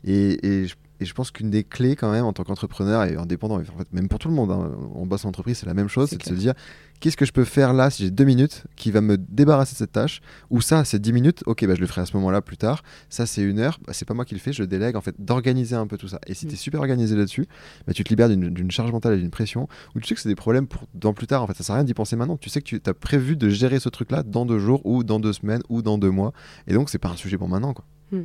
[0.04, 3.16] Et, et je et je pense qu'une des clés, quand même, en tant qu'entrepreneur et
[3.16, 5.74] indépendant, en fait, même pour tout le monde, hein, on bosse en entreprise, c'est la
[5.74, 6.54] même chose, c'est de se dire
[7.00, 9.78] qu'est-ce que je peux faire là si j'ai deux minutes qui va me débarrasser de
[9.78, 10.20] cette tâche?
[10.50, 12.82] Ou ça, c'est dix minutes, ok, bah, je le ferai à ce moment-là plus tard.
[13.08, 15.14] Ça, c'est une heure, bah, c'est pas moi qui le fais, je délègue, en fait,
[15.18, 16.18] d'organiser un peu tout ça.
[16.26, 16.48] Et si mm.
[16.48, 17.46] tu es super organisé là-dessus,
[17.86, 20.28] bah, tu te libères d'une charge mentale et d'une pression où tu sais que c'est
[20.28, 21.42] des problèmes pour dans plus tard.
[21.42, 22.36] En fait, ça sert à rien d'y penser maintenant.
[22.36, 25.20] Tu sais que tu as prévu de gérer ce truc-là dans deux jours ou dans
[25.20, 26.32] deux semaines ou dans deux mois.
[26.66, 27.74] Et donc, c'est pas un sujet pour maintenant.
[27.74, 27.84] Quoi.
[28.12, 28.22] Mm.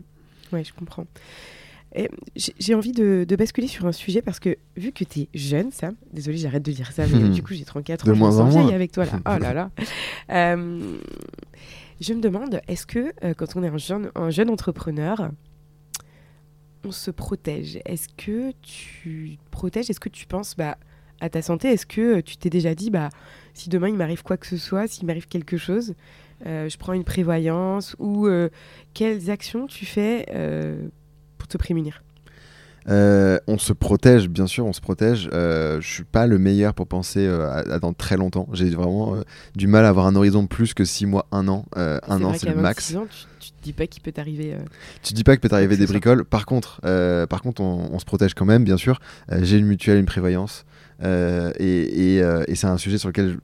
[0.54, 1.06] Oui, je comprends.
[2.36, 5.96] J'ai envie de, basculer sur un sujet parce que vu que tu es jeune, Sam,
[6.12, 8.74] désolé, j'arrête de dire ça, mais du coup j'ai 34 ans, je me sens vieille
[8.74, 9.20] avec toi là.
[9.26, 9.70] Oh là là.
[10.30, 10.98] Euh,
[12.00, 15.32] je me demande, est-ce que euh, quand on est un jeune, un jeune entrepreneur,
[16.86, 17.80] on se protège?
[17.86, 19.90] Est-ce que tu protèges?
[19.90, 20.78] Est-ce que tu penses bah,
[21.20, 21.68] à ta santé?
[21.70, 23.10] Est-ce que tu t'es déjà dit, bah,
[23.54, 25.94] si demain il m'arrive quoi que ce soit, s'il m'arrive quelque chose,
[26.46, 28.28] euh, je prends une prévoyance ou
[28.94, 30.26] quelles actions tu fais
[31.48, 32.02] te prémunir
[32.90, 35.30] euh, on se protège, bien sûr, on se protège.
[35.32, 38.48] Euh, je suis pas le meilleur pour penser euh, à, dans très longtemps.
[38.54, 39.18] J'ai vraiment
[39.56, 41.66] du mal à avoir un horizon plus que 6 mois, 1 an.
[41.76, 42.96] un an, c'est le max.
[42.96, 43.08] Ans,
[43.40, 44.56] tu, te dis pas qu'il peut t'arriver.
[45.02, 46.26] Tu te dis pas qu'il peut t'arriver des bricoles.
[46.26, 46.82] Par contre,
[47.28, 49.00] par contre, on, on, se protège quand même, bien sûr.
[49.42, 50.66] J'ai une mutuelle, une prévoyance.
[51.02, 53.38] Euh, euh, et, c'est un sujet sur lequel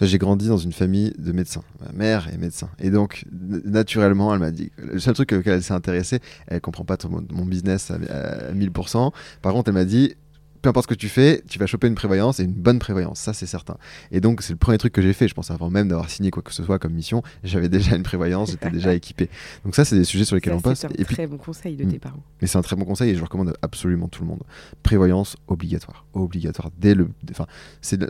[0.00, 1.62] j'ai grandi dans une famille de médecins.
[1.84, 2.68] Ma mère est médecin.
[2.80, 6.84] Et donc, naturellement, elle m'a dit le seul truc auquel elle s'est intéressée, elle comprend
[6.84, 9.12] pas mon, mon business à 1000%.
[9.42, 10.14] Par contre, elle m'a dit
[10.62, 13.18] peu importe ce que tu fais, tu vas choper une prévoyance et une bonne prévoyance,
[13.18, 13.76] ça c'est certain.
[14.10, 16.30] Et donc c'est le premier truc que j'ai fait, je pense avant même d'avoir signé
[16.30, 19.28] quoi que ce soit comme mission, j'avais déjà une prévoyance, j'étais déjà équipé.
[19.64, 20.80] Donc ça c'est des sujets sur lesquels on passe.
[20.80, 22.00] C'est un très bon conseil de tes hmm.
[22.00, 22.22] parents.
[22.40, 24.42] Mais c'est un très bon conseil et je le recommande absolument tout le monde.
[24.82, 27.46] Prévoyance obligatoire, obligatoire dès le, enfin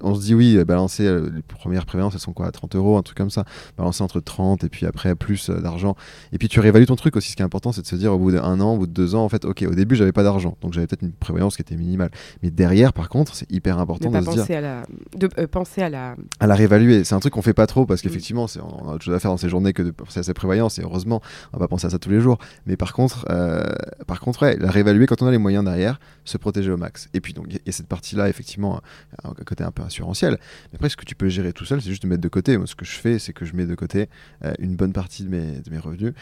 [0.02, 2.96] on se dit oui, euh, balancer euh, les premières prévoyances elles sont quoi, 30 euros,
[2.96, 3.44] un truc comme ça,
[3.76, 5.96] balancer entre 30 et puis après plus euh, d'argent.
[6.32, 7.30] Et puis tu réévalues ton truc aussi.
[7.30, 8.92] Ce qui est important c'est de se dire au bout d'un an, au bout de
[8.92, 11.56] deux ans, en fait, ok, au début j'avais pas d'argent, donc j'avais peut-être une prévoyance
[11.56, 12.10] qui était minimale.
[12.42, 14.56] Mais derrière, par contre, c'est hyper important de, se dire.
[14.56, 14.82] À la...
[15.16, 16.16] de euh, penser à la.
[16.40, 17.04] À la réévaluer.
[17.04, 18.60] C'est un truc qu'on fait pas trop parce qu'effectivement, mm.
[18.62, 20.78] on a autre chose à faire dans ces journées que de penser à ses prévoyances.
[20.78, 21.20] Et heureusement,
[21.52, 22.38] on va pas penser à ça tous les jours.
[22.66, 23.64] Mais par contre, euh,
[24.06, 27.08] par contre, ouais, la réévaluer quand on a les moyens derrière, se protéger au max.
[27.14, 28.80] Et puis, donc, il y, a cette partie-là, effectivement,
[29.24, 30.38] un côté un peu assurantiel.
[30.72, 32.56] Mais après, ce que tu peux gérer tout seul, c'est juste de mettre de côté.
[32.56, 34.08] Moi, ce que je fais, c'est que je mets de côté
[34.44, 36.14] euh, une bonne partie de mes, de mes revenus.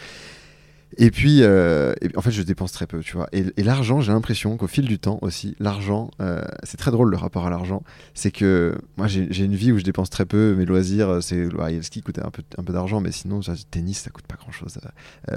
[0.98, 3.28] Et puis, euh, en fait, je dépense très peu, tu vois.
[3.32, 7.16] Et, l'argent, j'ai l'impression qu'au fil du temps aussi, l'argent, euh, c'est très drôle le
[7.16, 7.82] rapport à l'argent.
[8.14, 10.54] C'est que moi, j'ai une vie où je dépense très peu.
[10.54, 13.98] Mes loisirs, c'est le ski coûte un peu, un peu d'argent, mais sinon, le tennis,
[13.98, 14.78] ça coûte pas grand chose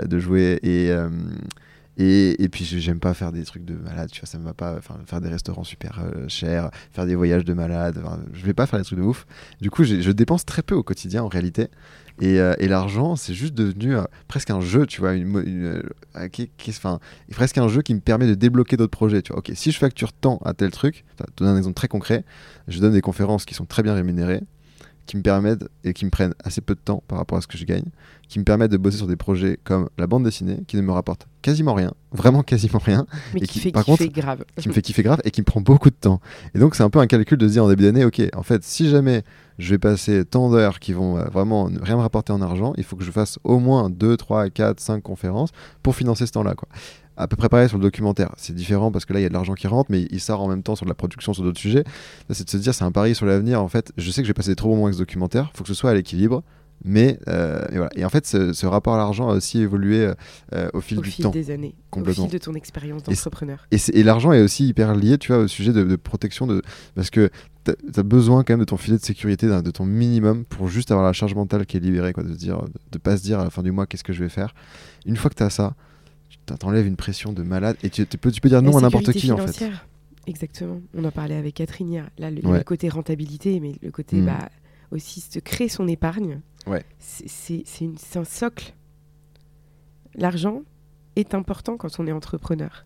[0.06, 0.60] de jouer.
[0.64, 0.92] Et
[2.02, 4.80] et, puis j'aime pas faire des trucs de malade, tu vois, ça me va pas
[5.06, 8.80] faire des restaurants super euh, chers, faire des voyages de malade, je vais pas faire
[8.80, 9.28] des trucs de ouf.
[9.60, 11.68] Du coup, je dépense très peu au quotidien en réalité.
[12.22, 15.84] Et, euh, l'argent, c'est juste devenu euh, presque un jeu, tu vois, une,
[16.32, 16.50] qui,
[17.32, 19.22] presque un jeu qui me permet de débloquer d'autres projets.
[19.22, 21.90] Tu vois, ok, si je facture tant à tel truc, je donne un exemple très
[21.90, 22.24] concret,
[22.70, 24.42] je donne des conférences qui sont très bien rémunérées,
[25.10, 27.48] qui me permettent et qui me prennent assez peu de temps par rapport à ce
[27.48, 27.86] que je gagne,
[28.28, 30.92] qui me permettent de bosser sur des projets comme la bande dessinée, qui ne me
[30.92, 34.44] rapporte quasiment rien, vraiment quasiment rien, mais et qui, fait, par contre, grave.
[34.58, 36.22] qui me fait kiffer grave et qui me prend beaucoup de temps.
[36.54, 38.44] Et donc c'est un peu un calcul de se dire en début d'année, ok, en
[38.44, 39.24] fait, si jamais
[39.58, 42.84] je vais passer tant d'heures qui vont euh, vraiment rien me rapporter en argent, il
[42.84, 45.50] faut que je fasse au moins 2, 3, 4, 5 conférences
[45.82, 46.54] pour financer ce temps-là.
[46.54, 46.70] Quoi
[47.20, 48.32] à peu près pareil sur le documentaire.
[48.38, 50.42] C'est différent parce que là, il y a de l'argent qui rentre, mais il sort
[50.42, 51.84] en même temps sur de la production sur d'autres sujets.
[52.30, 53.62] C'est de se dire, c'est un pari sur l'avenir.
[53.62, 55.52] En fait, je sais que je vais passer trop bons moments avec ce documentaire.
[55.54, 56.44] Il faut que ce soit à l'équilibre.
[56.86, 57.90] Mais euh, et, voilà.
[57.98, 60.14] et, en fait, ce, rapport à l'argent a aussi évolué
[60.54, 61.30] euh, au fil au du fil temps.
[61.30, 62.24] des années, complètement.
[62.24, 63.68] au fil de ton expérience d'entrepreneur.
[63.72, 66.62] Et, et l'argent est aussi hyper lié, tu vois, au sujet de, protection, de,
[66.96, 67.30] parce que
[67.66, 70.90] tu as, besoin quand même de ton filet de sécurité, de ton minimum, pour juste
[70.92, 72.62] avoir la charge mentale qui est libérée, quoi, de, dire,
[72.94, 74.54] de pas se dire à la fin du mois qu'est-ce que je vais faire.
[75.06, 75.76] Une fois que tu as ça,
[76.58, 79.32] t'enlèves une pression de malade et tu, peux, tu peux dire non à n'importe qui
[79.32, 79.70] en fait.
[80.28, 80.82] Exactement.
[80.94, 82.10] On en parlait avec Catherine hier.
[82.18, 84.26] Là, le, côté rentabilité, mais le côté mm.
[84.26, 84.50] bah,
[84.92, 86.42] aussi se créer son épargne.
[86.68, 86.86] Ouais.
[87.00, 87.64] C'est
[88.16, 88.74] un socle.
[90.16, 90.62] L'argent
[91.16, 92.86] est important quand on est entrepreneur.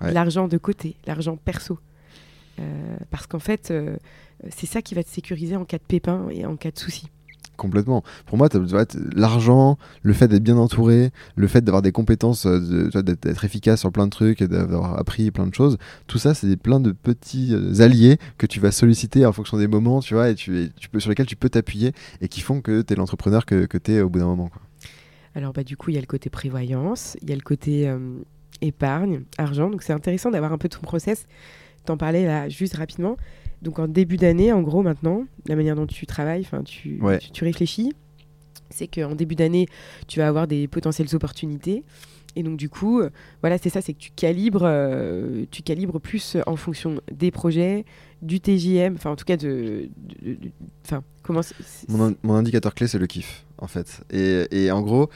[0.00, 1.78] L'argent de côté, l'argent perso.
[2.58, 3.96] Euh, parce qu'en fait, euh,
[4.50, 7.08] c'est ça qui va te sécuriser en cas de pépin et en cas de souci.
[7.56, 8.02] Complètement.
[8.26, 8.48] Pour moi,
[9.14, 13.92] l'argent, le fait d'être bien entouré, le fait d'avoir des compétences, euh, d'être efficace sur
[13.92, 17.80] plein de trucs d'avoir appris plein de choses, tout ça, c'est plein de petits euh,
[17.80, 21.36] alliés que tu vas solliciter en fonction des moments, tu vois, et sur lesquels tu
[21.36, 24.18] peux t'appuyer et qui font que tu es l'entrepreneur que, que tu es au bout
[24.18, 24.50] d'un moment.
[25.36, 27.86] Alors, bah, du coup, il y a le côté prévoyance, il y a le côté
[27.88, 27.98] euh,
[28.62, 29.68] épargne, argent.
[29.68, 31.26] Donc, c'est intéressant d'avoir un peu ton process.
[31.84, 33.16] T'en parlais là juste rapidement.
[33.62, 37.00] Donc en début d'année, en gros maintenant, la manière dont tu travailles, enfin tu,
[37.32, 37.92] tu, réfléchis,
[38.70, 39.66] c'est qu'en début d'année,
[40.06, 41.84] tu vas avoir des potentielles opportunités.
[42.38, 43.08] Et donc du coup, euh,
[43.40, 47.86] voilà, c'est ça, c'est que tu calibres, euh, tu calibres plus en fonction des projets,
[48.20, 49.88] du TJM, enfin en tout cas de,
[50.84, 51.40] enfin comment.
[51.88, 54.02] Mon, mon, indicateur clé, c'est le kiff, en fait.
[54.10, 55.08] Et, et en gros,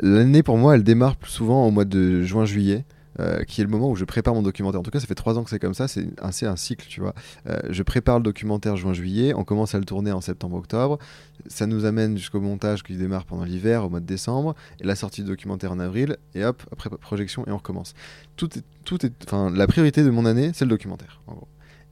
[0.00, 2.84] l'année pour moi, elle démarre plus souvent au mois de juin-juillet.
[3.20, 4.80] Euh, qui est le moment où je prépare mon documentaire.
[4.80, 6.86] En tout cas, ça fait trois ans que c'est comme ça, c'est assez un cycle,
[6.88, 7.14] tu vois.
[7.48, 10.98] Euh, je prépare le documentaire juin-juillet, on commence à le tourner en septembre-octobre,
[11.46, 14.96] ça nous amène jusqu'au montage qui démarre pendant l'hiver, au mois de décembre, et la
[14.96, 17.94] sortie du documentaire en avril, et hop, après projection, et on recommence.
[18.34, 18.48] Tout
[18.84, 21.20] tout est, la priorité de mon année, c'est le documentaire.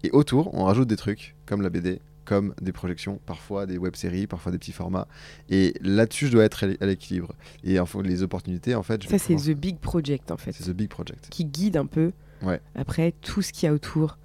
[0.03, 4.27] Et autour, on rajoute des trucs, comme la BD, comme des projections, parfois des web-séries,
[4.27, 5.09] parfois des petits formats.
[5.49, 7.35] Et là-dessus, je dois être à l'équilibre.
[7.65, 9.03] Et en les opportunités, en fait.
[9.05, 10.53] Ça, c'est The Big Project, en fait.
[10.53, 11.29] C'est The Big Project.
[11.31, 12.13] Qui guide un peu,
[12.43, 12.61] ouais.
[12.75, 14.19] après, tout ce qu'il y a autour.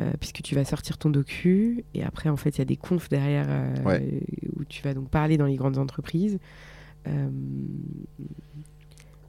[0.00, 2.76] Euh, puisque tu vas sortir ton docu, et après, en fait, il y a des
[2.76, 4.00] confs derrière euh,
[4.56, 6.40] où tu vas donc parler dans les grandes entreprises.
[7.06, 7.28] Euh,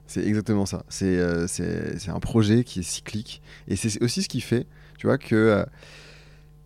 [0.08, 0.84] c'est exactement ça.
[0.88, 1.20] C'est
[2.08, 3.42] un projet qui est cyclique.
[3.68, 4.66] Et c'est aussi ce qui fait,
[4.98, 5.64] tu vois, que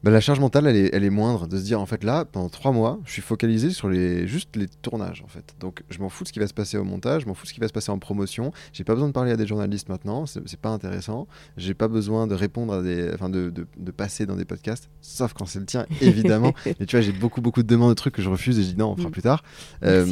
[0.02, 1.46] bah, la charge mentale, elle est, elle est, moindre.
[1.46, 4.56] De se dire, en fait, là, pendant trois mois, je suis focalisé sur les, juste
[4.56, 5.54] les tournages, en fait.
[5.60, 7.44] Donc, je m'en fous de ce qui va se passer au montage, je m'en fous
[7.44, 8.52] de ce qui va se passer en promotion.
[8.72, 11.26] J'ai pas besoin de parler à des journalistes maintenant, c'est pas intéressant.
[11.56, 13.10] J'ai pas besoin de répondre à des.
[13.14, 16.54] Enfin, de, de, de, passer dans des podcasts, sauf quand c'est le tien, évidemment.
[16.64, 18.68] mais tu vois, j'ai beaucoup, beaucoup de demandes de trucs que je refuse et je
[18.70, 19.12] dis non, on fera mm.
[19.12, 19.42] plus tard.
[19.84, 20.06] Euh,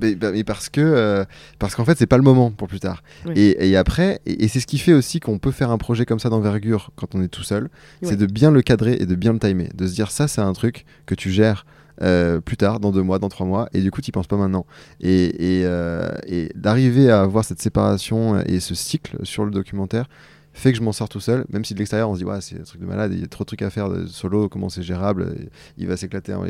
[0.00, 0.80] mais, bah, mais, parce que.
[0.80, 1.24] Euh,
[1.58, 3.02] parce qu'en fait, c'est pas le moment pour plus tard.
[3.34, 6.18] Et, et, après, et, c'est ce qui fait aussi qu'on peut faire un projet comme
[6.18, 7.68] ça d'envergure quand on est tout seul,
[8.02, 10.40] c'est de bien le cadrer et de bien le timer, de se dire ça c'est
[10.40, 11.66] un truc que tu gères
[12.02, 14.38] euh, plus tard, dans deux mois, dans trois mois, et du coup tu penses pas
[14.38, 14.64] maintenant.
[15.00, 15.34] Et,
[15.64, 20.06] euh, et, d'arriver à avoir cette séparation et ce cycle sur le documentaire
[20.52, 22.40] fait que je m'en sors tout seul, même si de l'extérieur on se dit ouais
[22.40, 24.48] c'est un truc de malade, il y a trop de trucs à faire de solo,
[24.48, 25.34] comment c'est gérable,
[25.78, 26.44] il va s'éclater en,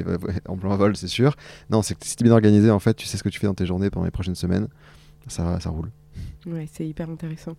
[0.49, 1.37] en plein vol c'est sûr.
[1.69, 3.39] Non, c'est que si tu es bien organisé en fait, tu sais ce que tu
[3.39, 4.69] fais dans tes journées pendant les prochaines semaines,
[5.29, 5.91] ça, ça roule.
[6.47, 7.55] Ouais, c'est hyper intéressant.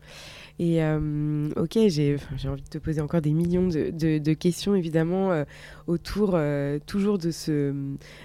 [0.58, 5.44] Et euh, ok, j'ai envie de te poser encore des millions de, questions, évidemment, euh,
[5.88, 7.74] autour euh, toujours de ce,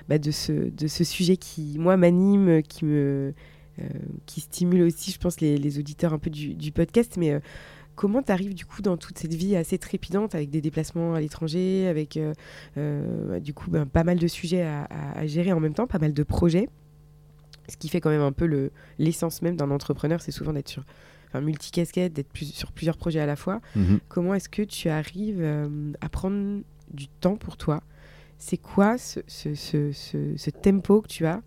[0.09, 3.35] bah, de, ce, de ce sujet qui, moi, m'anime, qui me
[4.25, 7.19] qui stimule aussi, je pense, les, les auditeurs un peu du, du podcast.
[7.19, 7.39] Mais
[7.95, 11.21] comment tu arrives, du coup, dans toute cette vie assez trépidante, avec des déplacements à
[11.21, 12.19] l'étranger, avec,
[12.77, 16.23] du coup, ben, pas mal de sujets à, gérer en même temps, pas mal de
[16.23, 16.71] projets?
[17.69, 20.85] Ce qui fait quand même un peu l'essence même d'un entrepreneur, c'est souvent d'être sur
[21.29, 23.61] enfin, multicasquette, d'être plus, sur plusieurs projets à la fois.
[23.75, 24.01] Mhm.
[24.09, 26.63] Comment est-ce que tu arrives euh, à prendre
[26.93, 27.83] du temps pour toi?
[28.39, 31.41] C'est quoi ce, ce, ce, ce, tempo que tu as,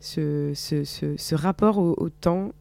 [0.00, 2.52] ce, rapport au, au, temps,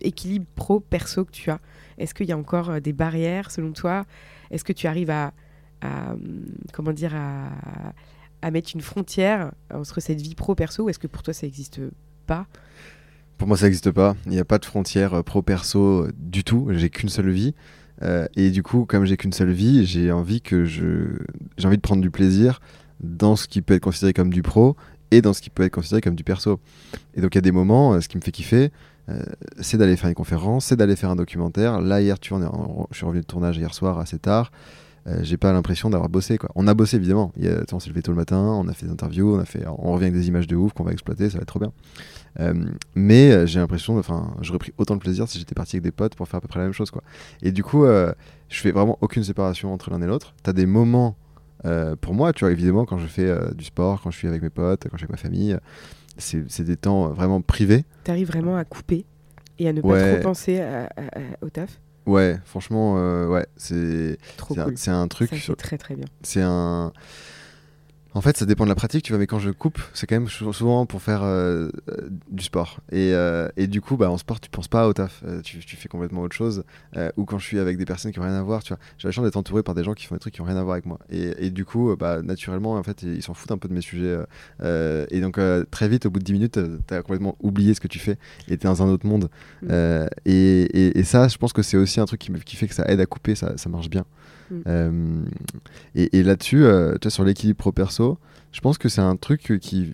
[0.00, 1.60] équilibre pro-perso que tu as?
[1.98, 4.04] Est-ce qu'il y a encore euh, des barrières selon toi?
[4.50, 5.32] Est-ce que tu arrives à,
[5.80, 6.14] à
[6.72, 7.48] comment dire, à,
[8.42, 11.80] à mettre une frontière entre cette vie pro-perso ou est-ce que pour toi ça n'existe
[13.38, 14.16] Pour moi ça n'existe pas.
[14.26, 16.68] Il n'y a pas de frontière euh, pro-perso euh, du tout.
[16.70, 17.54] J'ai qu'une seule vie.
[18.02, 21.18] Euh, et du coup, comme j'ai qu'une seule vie, j'ai envie que je
[21.56, 22.60] j'ai envie de prendre du plaisir
[23.00, 24.76] dans ce qui peut être considéré comme du pro
[25.10, 26.60] et dans ce qui peut être considéré comme du perso.
[27.14, 28.70] Et donc il y a des moments, ce qui me fait kiffer,
[29.60, 31.80] c'est d'aller faire une conférence, c'est d'aller faire un documentaire.
[31.80, 34.50] Là hier, tu vois, je suis revenu de tournage hier soir assez tard.
[35.08, 36.50] Euh, j'ai pas l'impression d'avoir bossé quoi.
[36.56, 37.32] On a bossé évidemment.
[37.36, 39.38] Il y a, on s'est levé tôt le matin, on a fait des interviews, on
[39.38, 41.48] a fait, on revient avec des images de ouf qu'on va exploiter, ça va être
[41.48, 41.72] trop bien.
[42.40, 42.54] Euh,
[42.96, 45.92] mais euh, j'ai l'impression, enfin, j'aurais pris autant de plaisir si j'étais parti avec des
[45.92, 47.02] potes pour faire à peu près la même chose quoi.
[47.40, 48.14] Et du coup, je
[48.48, 50.34] fais vraiment aucune séparation entre l'un et l'autre.
[50.42, 51.16] T'as des moments
[52.00, 54.50] pour moi, tu vois, évidemment, quand je fais du sport, quand je suis avec mes
[54.50, 55.56] potes, quand je suis avec ma famille,
[56.18, 57.84] c'est des temps vraiment privés.
[58.02, 59.04] T'arrives vraiment à couper
[59.58, 60.60] et à ne pas trop penser
[61.42, 61.80] au taf?
[62.06, 64.18] Ouais, franchement, euh, ouais, c'est
[64.76, 65.30] c'est un, truc.
[65.58, 66.06] Très très bien.
[66.22, 66.92] C'est un.
[68.16, 70.14] En fait, ça dépend de la pratique, tu vois, mais quand je coupe, c'est quand
[70.14, 72.80] même souvent pour faire euh, euh, du sport.
[72.90, 75.76] Et, euh, et, du coup, bah, en sport, tu penses pas au taf, tu, tu,
[75.76, 76.64] fais complètement autre chose.
[77.18, 79.06] ou quand je suis avec des personnes qui n'ont rien à voir, tu vois, j'ai
[79.06, 80.62] la chance d'être entouré par des gens qui font des trucs qui n'ont rien à
[80.62, 80.98] voir avec moi.
[81.10, 83.82] Et, et du coup, bah, naturellement, en fait, ils s'en foutent un peu de mes
[83.82, 84.16] sujets.
[84.62, 85.38] et donc,
[85.70, 86.58] très vite, au bout de 10 minutes,
[86.88, 88.16] tu as complètement oublié ce que tu fais
[88.48, 89.28] et tu es dans un autre monde.
[89.60, 90.06] Mm.
[90.24, 93.00] Et, et, ça, je pense que c'est aussi un truc qui, fait que ça aide
[93.00, 94.06] à couper, ça, ça marche bien.
[94.50, 94.60] Mm.
[94.66, 95.24] Euh,
[95.94, 98.18] et, là-dessus, euh, sur l'équilibre pro-perso,
[98.52, 99.92] je pense que c'est un truc qui,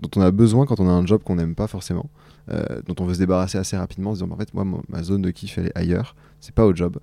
[0.00, 2.10] dont on a besoin quand on a un job qu'on n'aime pas forcément,
[2.50, 5.02] euh, dont on veut se débarrasser assez rapidement en se disant en fait, moi, ma
[5.02, 6.98] zone de kiff, elle est ailleurs, c'est pas au job.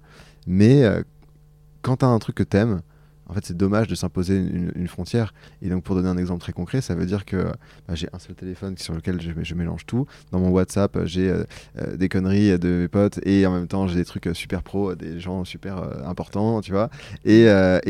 [0.48, 0.84] Mais
[1.82, 2.82] quand tu as un truc que t'aimes,
[3.28, 5.34] en fait, c'est dommage de s'imposer une, frontière.
[5.62, 7.52] Et donc, pour donner un exemple très concret, ça veut dire que
[7.88, 10.06] bah, j'ai un seul téléphone sur lequel je, mélange tout.
[10.32, 11.44] Dans mon WhatsApp, j'ai euh,
[11.80, 14.94] euh, des conneries de mes potes et en même temps, j'ai des trucs super pro,
[14.96, 16.90] des gens super euh, importants, tu vois.
[17.26, 17.48] Et,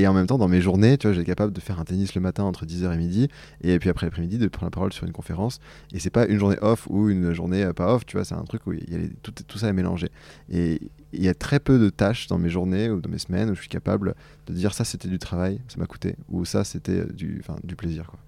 [0.07, 2.21] en même temps, dans mes journées, tu vois, j'ai capable de faire un tennis le
[2.21, 3.27] matin entre 10h et midi.
[3.61, 5.59] Et puis après l'après-midi, de prendre la parole sur une conférence.
[5.93, 8.23] Et c'est pas une journée off ou une journée pas off, tu vois.
[8.23, 10.09] C'est un truc où y a tout, tout ça est mélangé.
[10.49, 10.79] Et
[11.15, 13.55] il y a très peu de tâches dans mes journées ou dans mes semaines où
[13.55, 14.15] je suis capable
[14.47, 18.07] de dire ça c'était du travail, ça m'a coûté, ou ça c'était du, du plaisir.
[18.07, 18.19] Quoi.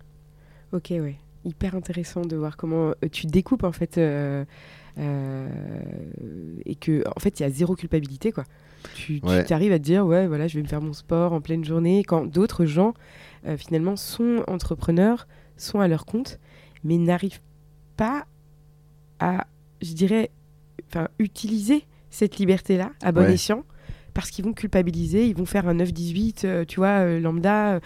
[0.73, 1.17] Ok, ouais.
[1.45, 4.43] Hyper intéressant de voir comment euh, tu découpes en fait euh,
[4.97, 5.47] euh,
[6.65, 8.43] et que en fait il y a zéro culpabilité quoi.
[8.95, 11.63] Tu, arrives à te dire ouais voilà je vais me faire mon sport en pleine
[11.63, 12.93] journée quand d'autres gens
[13.57, 15.27] finalement sont entrepreneurs,
[15.57, 16.39] sont à leur compte
[16.83, 17.41] mais n'arrivent
[17.97, 18.25] pas
[19.19, 19.47] à
[19.81, 20.31] je dirais
[20.89, 21.85] enfin utiliser
[22.18, 23.63] cette liberté-là, à bon escient,
[24.15, 27.76] parce qu'ils vont culpabiliser, ils vont faire un 9-18, euh, tu vois, euh, lambda.
[27.76, 27.80] Euh.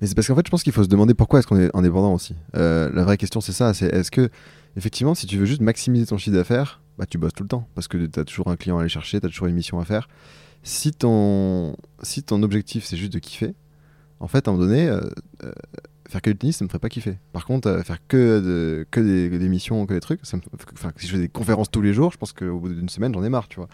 [0.00, 1.74] Mais c'est parce qu'en fait, je pense qu'il faut se demander pourquoi est-ce qu'on est
[1.74, 2.34] indépendant aussi.
[2.54, 4.30] la vraie question, c'est ça, c'est est-ce que,
[4.76, 7.68] effectivement, si tu veux juste maximiser ton chiffre d'affaires, bah, tu bosses tout le temps,
[7.76, 9.78] parce que tu as toujours un client à aller chercher, tu as toujours une mission
[9.78, 10.08] à faire.
[10.64, 13.54] Si ton, si ton objectif, c'est juste de kiffer,
[14.18, 14.90] en fait, à un moment donné,
[16.08, 17.18] faire que du tennis, ça me ferait pas kiffer.
[17.32, 20.42] Par contre, euh, faire que, de, que des, missions, que des trucs, ça me,
[20.96, 23.24] si je fais des conférences tous les jours, je pense qu'au bout d'une semaine, j'en
[23.24, 23.68] ai marre, tu vois.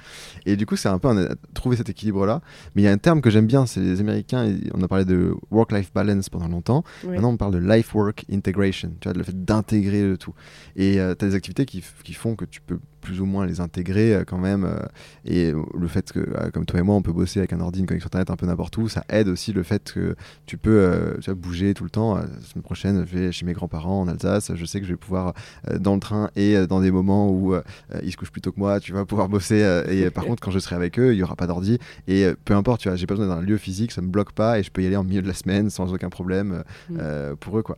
[0.47, 2.41] Et du coup, c'est un peu trouver cet équilibre-là.
[2.74, 5.05] Mais il y a un terme que j'aime bien, c'est les Américains, on a parlé
[5.05, 6.85] de work-life balance pendant longtemps.
[7.05, 10.35] Maintenant, on parle de life-work integration, tu vois, le fait d'intégrer le tout.
[10.76, 13.45] Et euh, tu as des activités qui, qui font que tu peux plus ou moins
[13.45, 14.64] les intégrer euh, quand même.
[14.64, 14.78] Euh,
[15.26, 17.80] et le fait que, euh, comme toi et moi, on peut bosser avec un ordi,
[17.80, 20.16] une connexion internet un peu n'importe où, ça aide aussi le fait que
[20.47, 22.22] tu peux tu bouger tout le temps.
[22.23, 24.53] La semaine prochaine, je vais chez mes grands-parents en Alsace.
[24.55, 25.35] Je sais que je vais pouvoir,
[25.79, 27.55] dans le train et dans des moments où
[28.03, 29.83] ils se couchent plus tôt que moi, tu vas pouvoir bosser.
[29.89, 31.79] et par contre, quand je serai avec eux, il n'y aura pas d'ordi.
[32.09, 34.59] Et peu importe, tu vois, j'ai pas besoin d'un lieu physique, ça me bloque pas
[34.59, 36.97] et je peux y aller en milieu de la semaine sans aucun problème mmh.
[37.41, 37.62] pour eux.
[37.62, 37.77] quoi.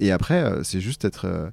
[0.00, 1.52] Et après, c'est juste être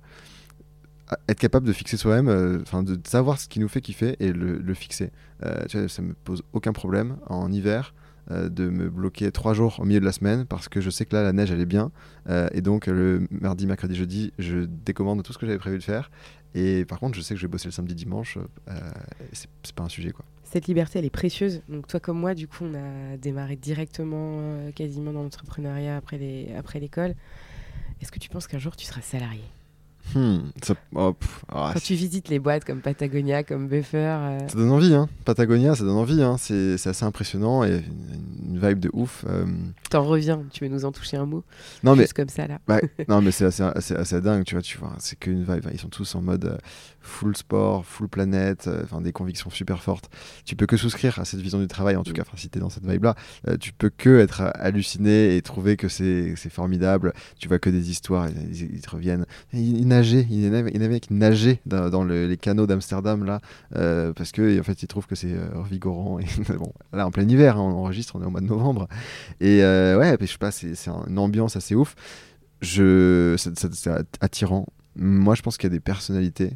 [1.27, 4.73] être capable de fixer soi-même, euh, de savoir ce qui nous fait kiffer et le,
[4.73, 5.11] fixer.
[5.45, 9.53] Euh, tu vois, ça me pose aucun problème en hiver euh, de me bloquer trois
[9.53, 11.59] jours au milieu de la semaine parce que je sais que là la neige elle
[11.59, 11.91] est bien
[12.53, 16.09] et donc le mardi, mercredi, jeudi, je décommande tout ce que j'avais prévu de faire.
[16.55, 18.37] Et par contre, je sais que je vais bosser le samedi, dimanche.
[19.33, 20.25] c'est pas un sujet quoi.
[20.43, 21.63] Cette liberté, elle est précieuse.
[21.67, 27.15] Donc toi comme moi, du coup, on a démarré directement, quasiment dans l'entrepreneuriat après l'école.
[28.01, 29.43] Est-ce que tu penses qu'un jour tu seras salarié?
[30.15, 30.51] Hmm,
[30.95, 31.15] oh,
[31.49, 33.97] ah, Quand tu visites les boîtes comme Patagonia, comme Buffer.
[33.97, 35.09] Euh, ça donne envie, hein.
[35.25, 36.21] Patagonia, ça donne envie.
[36.21, 36.35] Hein.
[36.37, 37.81] C'est assez impressionnant et
[38.45, 39.25] une, vibe de ouf.
[39.27, 39.45] Euh.
[39.89, 41.43] T'en reviens, tu veux nous en toucher un mot?
[41.83, 42.23] Non, Juste mais.
[42.23, 42.59] comme ça, là.
[43.07, 44.61] non, mais c'est assez, assez, dingue, tu vois.
[44.61, 45.65] Tu vois c'est qu'une vibe.
[45.73, 46.57] Ils sont tous en mode euh,
[47.01, 50.09] full sport, full planète, enfin des convictions super fortes.
[50.45, 52.15] Tu peux que souscrire à cette vision du travail, en tout mm.
[52.15, 53.15] cas, si t'es dans cette vibe-là.
[53.59, 57.13] tu peux que être halluciné et trouver que c'est formidable.
[57.39, 59.25] Tu vois que des histoires, ils, te reviennent.
[59.53, 61.13] Ils, nageait, il y en avait, qui
[61.65, 63.39] dans, les canaux d'Amsterdam là,
[63.75, 66.19] euh, parce que en fait ils trouvent que c'est euh, revigorant.
[66.19, 66.25] Et,
[66.93, 68.87] là en plein hiver, hein, on enregistre, on est au mois de novembre,
[69.39, 70.73] et euh, ouais, je sais pas, c'est
[71.07, 71.95] une ambiance assez ouf.
[72.61, 73.89] Je, c'est
[74.21, 74.67] attirant.
[74.95, 76.51] Moi, je pense qu'il y a des personnalités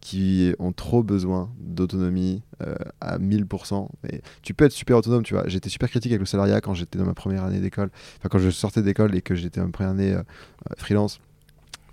[0.00, 2.44] qui ont trop besoin d'autonomie
[3.00, 3.88] à 1000%.
[4.04, 5.48] Mais tu peux être super autonome, tu vois.
[5.48, 8.38] J'étais super critique avec le salariat quand j'étais dans ma première année d'école, enfin quand
[8.38, 10.16] je sortais d'école et que j'étais ma première année
[10.76, 11.18] freelance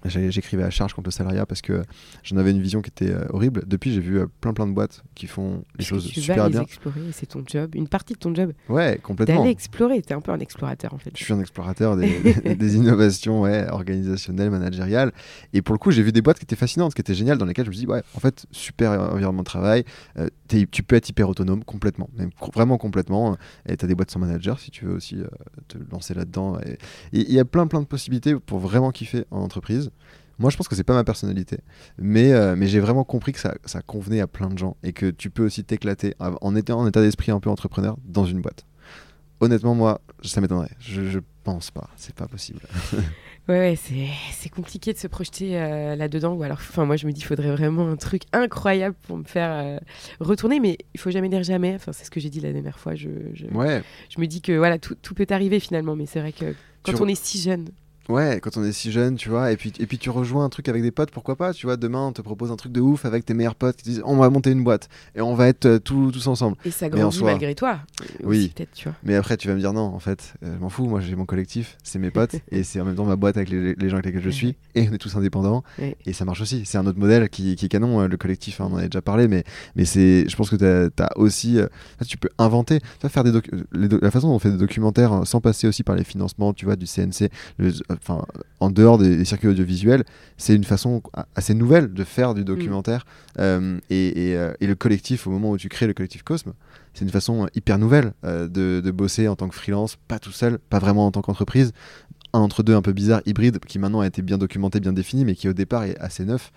[0.10, 1.84] j'écrivais à charge contre le salariat parce que
[2.24, 3.64] j'en avais une vision qui était euh, horrible.
[3.68, 6.50] Depuis, j'ai vu euh, plein plein de boîtes qui font les choses tu super vas
[6.50, 8.54] les explorer, c'est ton job, une partie de ton job.
[8.70, 9.38] Ouais, complètement.
[9.38, 11.12] D'aller explorer, t'es un peu un explorateur en fait.
[11.16, 15.12] Je suis un explorateur des, des innovations ouais, organisationnelles, managériales.
[15.54, 17.46] Et pour le coup, j'ai vu des boîtes qui étaient fascinantes, qui étaient géniales, dans
[17.46, 19.84] lesquelles je me dis, ouais, en fait, super environnement de travail,
[20.18, 23.38] euh, tu peux être hyper autonome complètement, même vraiment complètement.
[23.68, 25.18] Et tu as des boîtes sans manager si tu veux aussi
[25.68, 26.60] te lancer là-dedans.
[27.12, 29.92] Il y a plein plein de possibilités pour vraiment kiffer en entreprise.
[30.38, 31.60] Moi, je pense que c'est pas ma personnalité,
[31.98, 34.92] mais, euh, mais j'ai vraiment compris que ça, ça, convenait à plein de gens et
[34.92, 38.42] que tu peux aussi t'éclater en étant en état d'esprit un peu entrepreneur dans une
[38.42, 38.66] boîte.
[39.40, 40.76] Honnêtement, moi, ça m'étonnerait.
[40.80, 42.60] Je, je pense pas, c'est pas possible.
[43.48, 46.34] ouais, c'est compliqué de se projeter euh, là-dedans.
[46.34, 49.24] Ou alors, enfin, moi, je me dis, il faudrait vraiment un truc incroyable pour me
[49.24, 49.78] faire euh,
[50.20, 51.76] retourner, mais il faut jamais dire jamais.
[51.76, 52.96] Enfin, c'est ce que j'ai dit la dernière fois.
[52.96, 53.84] Je, je, ouais.
[54.10, 57.02] je me dis que voilà, tout, tout peut arriver finalement, mais c'est vrai que quand
[57.02, 57.70] on est si jeune,
[58.08, 60.50] Ouais, quand on est si jeune, tu vois, et puis, et puis tu rejoins un
[60.50, 62.82] truc avec des potes, pourquoi pas, tu vois, demain on te propose un truc de
[62.82, 65.48] ouf avec tes meilleurs potes qui disent on va monter une boîte et on va
[65.48, 66.58] être euh, tous ensemble.
[66.66, 67.80] Et ça grandit malgré toi.
[68.24, 68.96] Oui, tu vois.
[69.04, 71.16] mais après tu vas me dire non, en fait, euh, je m'en fous, moi j'ai
[71.16, 73.98] mon collectif, c'est mes potes et c'est en même temps ma boîte avec les, gens
[73.98, 76.64] avec lesquels je suis et on est tous indépendants et ça marche aussi.
[76.66, 78.88] C'est un autre modèle qui, qui est canon, euh, le collectif, hein, on en a
[78.88, 79.44] déjà parlé, mais,
[79.76, 81.58] mais c'est, je pense que tu as, aussi,
[82.08, 83.32] tu peux inventer, tu faire des
[83.72, 86.66] la façon dont on fait des documentaires hein, sans passer aussi par les financements, tu
[86.66, 87.30] vois, du CNC,
[88.02, 88.26] enfin,
[88.60, 90.04] en dehors des, circuits audiovisuels,
[90.38, 91.02] c'est une façon
[91.36, 92.46] assez nouvelle de faire du mm.
[92.46, 93.06] documentaire.
[93.40, 96.54] Euh, euh, et, le collectif, au moment où tu crées le collectif Cosme,
[96.94, 100.58] c'est une façon hyper nouvelle euh, de, bosser en tant que freelance, pas tout seul,
[100.58, 101.74] pas vraiment en tant qu'entreprise.
[102.36, 105.24] Un entre deux un peu bizarre, hybride, qui maintenant a été bien documenté, bien défini,
[105.24, 106.52] mais qui au départ est assez neuf.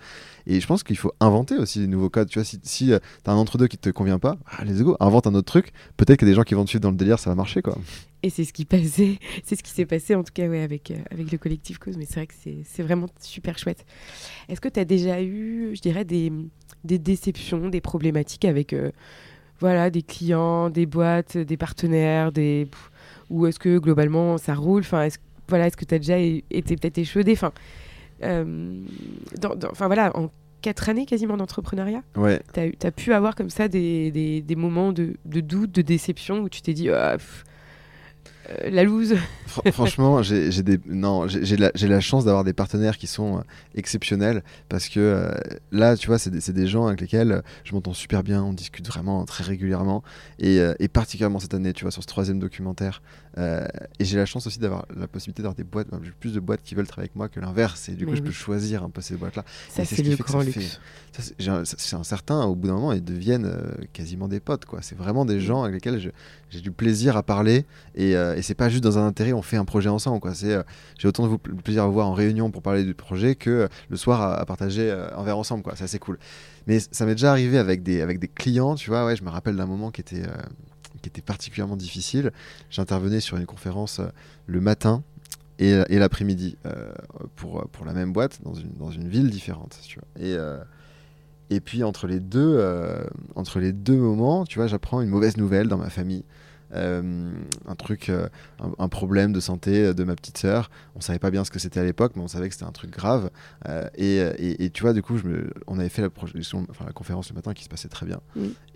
[0.45, 2.27] Et je pense qu'il faut inventer aussi des nouveaux codes.
[2.27, 2.91] Tu vois, si, si
[3.23, 5.71] t'as un entre deux qui te convient pas, ah, go, invente un autre truc.
[5.95, 7.77] Peut-être que des gens qui vont te suivre dans le délire, ça va marcher, quoi.
[8.21, 10.91] Et c'est ce qui passait, c'est ce qui s'est passé en tout cas ouais, avec,
[10.91, 13.85] euh, avec le collectif Cause, mais c'est vrai que c'est vraiment super chouette.
[14.49, 16.31] Est-ce que tu as déjà eu, je dirais, des,
[16.83, 18.91] des déceptions, des problématiques avec euh,
[19.59, 22.67] voilà, des clients, des boîtes, des partenaires, des...
[23.29, 24.81] ou est-ce que globalement ça roule?
[24.81, 25.07] Enfin,
[25.49, 27.51] voilà, est que tu as déjà été peut-être échaudé enfin,
[28.23, 28.81] euh,
[29.39, 30.29] dans, enfin, voilà, en
[30.61, 32.41] quatre années quasiment d'entrepreneuriat, ouais.
[32.53, 36.39] tu as, pu avoir comme ça des, des, des moments de, de, doute, de déception
[36.39, 36.89] où tu t'es dit...
[38.49, 39.15] Euh, la loose.
[39.71, 40.49] franchement, j'ai
[41.57, 43.41] la, la, chance d'avoir des partenaires qui sont euh,
[43.75, 45.31] exceptionnels parce que euh,
[45.71, 48.87] là, tu vois, c'est des, des, gens avec lesquels je m'entends super bien, on discute
[48.87, 50.03] vraiment très régulièrement
[50.39, 53.01] et, et, particulièrement cette année, tu vois, sur ce troisième documentaire.
[53.37, 55.87] Et j'ai la chance aussi d'avoir la possibilité d'avoir des boîtes,
[56.19, 57.89] plus de boîtes qui veulent travailler avec moi que l'inverse.
[57.89, 59.45] Et du coup, je peux choisir un peu ces boîtes-là.
[59.69, 60.79] Ça, c'est le grand luxe.
[61.17, 63.51] C'est un certain, au bout d'un moment, ils deviennent
[63.93, 64.81] quasiment des potes, quoi.
[64.81, 66.11] C'est vraiment des gens avec lesquels
[66.49, 67.65] j'ai du plaisir à parler
[67.95, 70.19] et et c'est pas juste dans un intérêt, on fait un projet ensemble.
[70.19, 70.33] Quoi.
[70.33, 70.63] C'est, euh,
[70.97, 73.67] j'ai autant de plaisir à vous voir en réunion pour parler du projet que euh,
[73.89, 75.63] le soir à, partager euh, un verre ensemble.
[75.63, 75.73] Quoi.
[75.75, 76.17] C'est assez cool.
[76.67, 79.05] Mais ça m'est déjà arrivé avec des, avec des clients, tu vois.
[79.05, 80.23] Ouais, je me rappelle d'un moment qui était,
[81.01, 82.31] qui était particulièrement difficile.
[82.69, 84.01] J'intervenais sur une conférence
[84.47, 85.03] le matin
[85.59, 86.57] et, et l'après-midi
[87.35, 89.79] pour, pour la même boîte dans une, dans une ville différente.
[90.19, 90.35] Et.
[91.51, 92.63] Et puis entre les deux,
[93.33, 96.23] entre les deux moments, tu vois, j'apprends une mauvaise nouvelle dans ma famille.
[96.73, 97.31] Euh,
[97.67, 98.27] un truc, euh,
[98.77, 100.69] un, problème de santé de ma petite sœur.
[100.95, 102.71] On savait pas bien ce que c'était à l'époque, mais on savait que c'était un
[102.71, 103.31] truc grave.
[103.67, 106.09] Euh, et, et, tu vois, du coup, je me, on avait fait la,
[106.69, 108.21] enfin, la conférence le matin qui se passait très bien.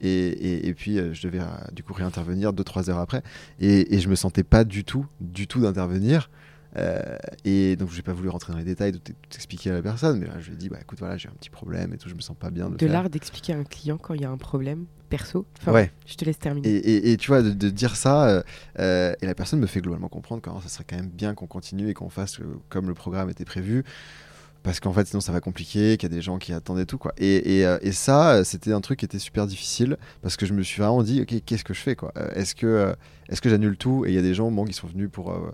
[0.01, 1.41] Et, et, puis, je devais
[1.71, 3.21] du coup réintervenir deux, trois heures après.
[3.59, 6.29] Et, je me sentais pas du tout, du tout d'intervenir.
[6.75, 9.81] Euh, et donc, je n'ai pas voulu rentrer dans les détails, de t'expliquer à la
[9.81, 11.97] personne, mais là, je lui ai dit, bah, écoute, voilà, j'ai un petit problème et
[11.97, 12.69] tout, je me sens pas bien.
[12.69, 14.85] De, de l'art d'expliquer à un client quand il y a un problème?
[15.18, 15.45] Perso.
[15.68, 15.91] ouais.
[16.07, 16.68] Je te laisse terminer.
[16.68, 18.43] Et, et, tu vois, de, dire ça, euh,
[18.80, 21.45] euh, et la personne me fait globalement comprendre que ça serait quand même bien qu'on
[21.45, 22.39] continue et qu'on fasse
[22.70, 23.84] comme le programme était prévu
[24.64, 26.97] parce qu'en fait sinon ça va compliquer, qu'il y a des gens qui attendaient tout
[26.97, 27.14] quoi.
[27.18, 30.64] Et, euh, et ça, c'était un truc qui était super difficile parce que je me
[30.64, 32.14] suis vraiment dit, ok, qu'est-ce que je fais quoi?
[32.34, 32.95] Est-ce que
[33.30, 35.32] est-ce que j'annule tout Et il y a des gens bon, qui sont venus pour,
[35.32, 35.51] euh,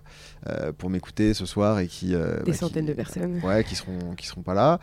[0.48, 2.14] euh, pour m'écouter ce soir et qui.
[2.14, 3.40] Euh, des bah, centaines de personnes.
[3.44, 4.80] Ouais, qui seront, qui seront pas là.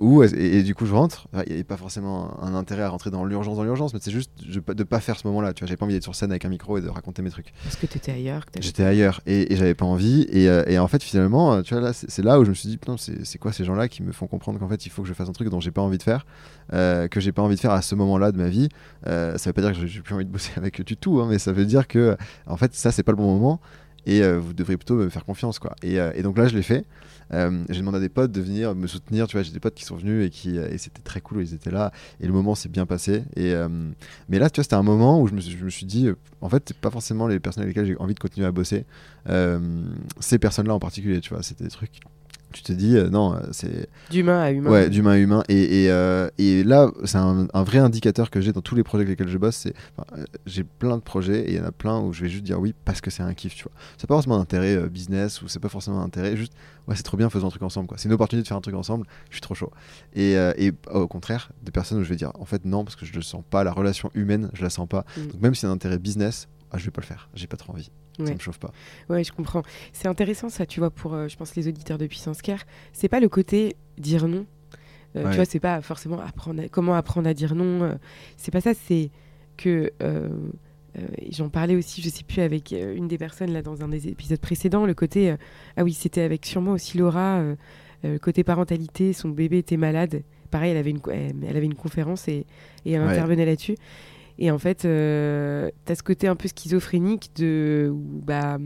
[0.00, 1.28] ou, et, du coup, je rentre.
[1.46, 4.10] Il n'y a pas forcément un, intérêt à rentrer dans l'urgence, dans l'urgence, mais c'est
[4.10, 5.52] juste de de pas faire ce moment-là.
[5.54, 7.30] Tu vois, j'ai pas envie d'être sur scène avec un micro et de raconter mes
[7.30, 7.52] trucs.
[7.62, 8.44] Parce que tu étais ailleurs.
[8.60, 10.22] J'étais ailleurs et, et j'avais pas envie.
[10.30, 12.78] Et, et, en fait, finalement, tu vois, là, c'est là où je me suis dit,
[13.24, 15.28] c'est quoi ces gens-là qui me font comprendre qu'en fait, il faut que je fasse
[15.28, 16.26] un truc dont j'ai pas envie de faire,
[16.70, 18.68] que j'ai pas envie de faire à ce moment-là de ma vie.
[19.04, 21.38] ça veut pas dire que j'ai plus envie de bosser avec du tout, hein, mais
[21.38, 22.16] ça veut dire que,
[22.46, 23.60] en fait, ça, c'est pas le bon moment
[24.08, 25.76] et euh, vous devriez plutôt me faire confiance quoi.
[25.82, 26.84] Et, euh, donc là je l'ai fait.
[27.34, 29.74] Euh, j'ai demandé à des potes de venir me soutenir, tu vois, j'ai des potes
[29.74, 32.54] qui sont venus et qui et c'était très cool, ils étaient là et le moment
[32.54, 33.22] s'est bien passé.
[33.36, 33.52] Et
[34.28, 36.08] mais là tu vois c'était un moment où je me, je me suis dit
[36.40, 38.86] en fait c'est pas forcément les personnes avec lesquelles j'ai envie de continuer à bosser.
[40.20, 42.00] ces personnes là en particulier, tu vois, c'était des trucs
[42.52, 44.70] tu te dis euh, non euh, c'est d'humain à humain.
[44.70, 45.42] Ouais d'humain à humain.
[45.48, 48.82] Et, et, euh, et là c'est un, un, vrai indicateur que j'ai dans tous les
[48.82, 49.74] projets avec lesquels je bosse c'est
[50.46, 52.58] j'ai plein de projets et il y en a plein où je vais juste dire
[52.58, 53.72] oui parce que c'est un kiff tu vois.
[53.98, 56.54] C'est pas forcément un intérêt business ou c'est pas forcément un intérêt juste
[56.86, 57.98] ouais c'est trop bien faisons un truc ensemble quoi.
[57.98, 59.70] C'est une opportunité de faire un truc ensemble je suis trop chaud.
[60.14, 63.04] Et, et au contraire des personnes où je vais dire en fait non parce que
[63.04, 65.04] je ne sens pas la relation humaine je la sens pas.
[65.16, 65.26] Mm.
[65.26, 67.56] donc même si c'est un intérêt business ah, je vais pas le faire j'ai pas
[67.56, 67.90] trop envie
[68.26, 68.72] ça me chauffe pas.
[69.08, 69.62] Ouais, je comprends.
[69.92, 72.64] C'est intéressant ça, tu vois, pour, euh, je pense, les auditeurs de Puissance Care.
[72.92, 74.46] C'est pas le côté dire non.
[75.16, 77.82] Euh, tu vois, c'est pas forcément apprendre comment apprendre à dire non.
[77.82, 77.94] Euh,
[78.36, 79.10] c'est pas ça, c'est
[79.56, 79.92] que.
[81.30, 84.40] J'en parlais aussi, je sais plus, avec une des personnes là dans un des épisodes
[84.40, 85.32] précédents, le côté.
[85.76, 87.40] ah oui, c'était avec sûrement aussi Laura,
[88.02, 90.24] le côté parentalité, son bébé était malade.
[90.50, 92.46] Pareil, elle avait une, elle, avait une conférence et,
[92.84, 93.76] et elle intervenait là-dessus.
[94.38, 98.58] Et en fait, euh, tu as ce côté un peu schizophrénique de où, bah,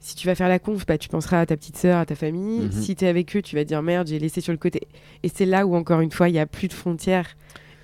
[0.00, 2.14] si tu vas faire la conf, bah, tu penseras à ta petite sœur, à ta
[2.14, 2.66] famille.
[2.66, 2.72] Mhm.
[2.72, 4.88] Si tu es avec eux, tu vas dire merde, j'ai laissé sur le côté.
[5.22, 7.36] Et c'est là où, encore une fois, il n'y a plus de frontières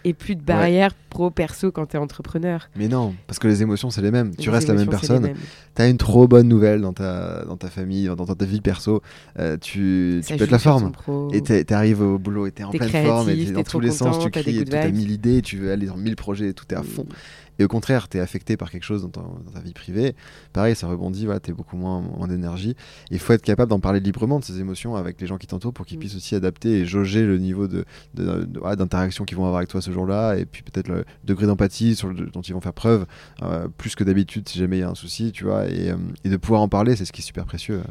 [0.05, 2.69] et plus de barrières pro-perso quand tu es entrepreneur.
[2.77, 4.35] Mais non, parce que les émotions, c'est les mêmes.
[4.37, 5.33] tu restes la même personne.
[5.75, 9.03] Tu as une trop bonne nouvelle dans ta, dans ta famille, dans, ta vie perso.
[9.39, 10.93] Euh, tu tu peux être la forme.
[11.33, 13.31] Et tu arrives au boulot et tu es en pleine forme.
[13.31, 15.97] Et dans tous les sens, tu cries, tu as mille idées, tu veux aller dans
[15.97, 17.05] mille projets, tout est à fond.
[17.05, 20.15] Mm et au contraire, tu es affecté par quelque chose dans, ta vie privée,
[20.53, 22.77] pareil, ça rebondit, tu es beaucoup moins, moins d'énergie.
[23.11, 25.73] Il faut être capable d'en parler librement de ces émotions avec les gens qui t'entourent
[25.73, 26.01] pour qu'ils mm.
[26.01, 27.69] puissent aussi adapter et jauger le niveau
[28.15, 31.99] d'interaction de, qu'ils vont avoir avec toi ce jour-là, et puis peut-être le degré d'empathie
[32.33, 33.07] dont ils vont faire preuve,
[33.43, 35.97] euh, plus que d'habitude si jamais il y a un souci, tu vois, et, euh,
[36.25, 37.83] et de pouvoir en parler, c'est ce qui est super précieux.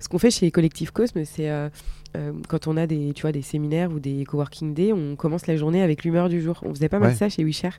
[0.00, 1.68] Ce qu'on fait chez Collectif Cosme, c'est euh,
[2.16, 5.46] euh, quand on a des, tu vois, des séminaires ou des coworking days, on commence
[5.46, 6.60] la journée avec l'humeur du jour.
[6.62, 7.78] On faisait pas mal ça chez WeShare.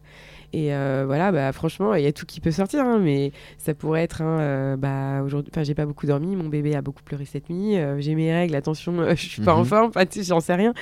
[0.54, 3.74] Et euh, voilà, bah, franchement, il y a tout qui peut sortir, hein, mais ça
[3.74, 7.26] pourrait être, hein, bah, aujourd'hui, enfin, j'ai pas beaucoup dormi, mon bébé a beaucoup pleuré
[7.26, 9.66] cette nuit, j'ai mes règles, attention, je suis pas en mhm.
[9.66, 9.92] forme,
[10.24, 10.74] j'en sais rien.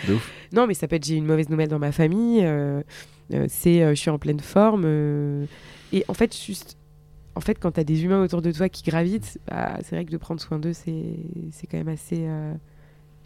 [0.54, 2.48] Non, mais ça peut être j'ai une mauvaise nouvelle dans ma famille,
[3.48, 4.86] c'est je suis en pleine forme.
[5.92, 6.78] et en fait, juste
[7.38, 10.06] en fait, quand tu as des humains autour de toi qui gravitent, bah, c'est vrai
[10.06, 12.54] que de prendre soin d'eux, c'est quand même assez, euh,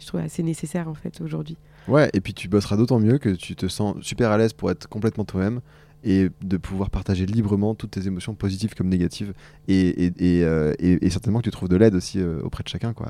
[0.02, 1.56] je trouve assez nécessaire en fait aujourd'hui.
[1.88, 4.70] Ouais, et puis tu bosseras d'autant mieux que tu te sens super à l'aise pour
[4.70, 5.60] être complètement toi-même
[6.04, 9.32] et de pouvoir partager librement toutes tes émotions positives comme négatives
[9.68, 10.74] et, et, et, euh,
[11.10, 13.08] certainement que tu trouves de l'aide aussi euh, auprès de chacun, quoi.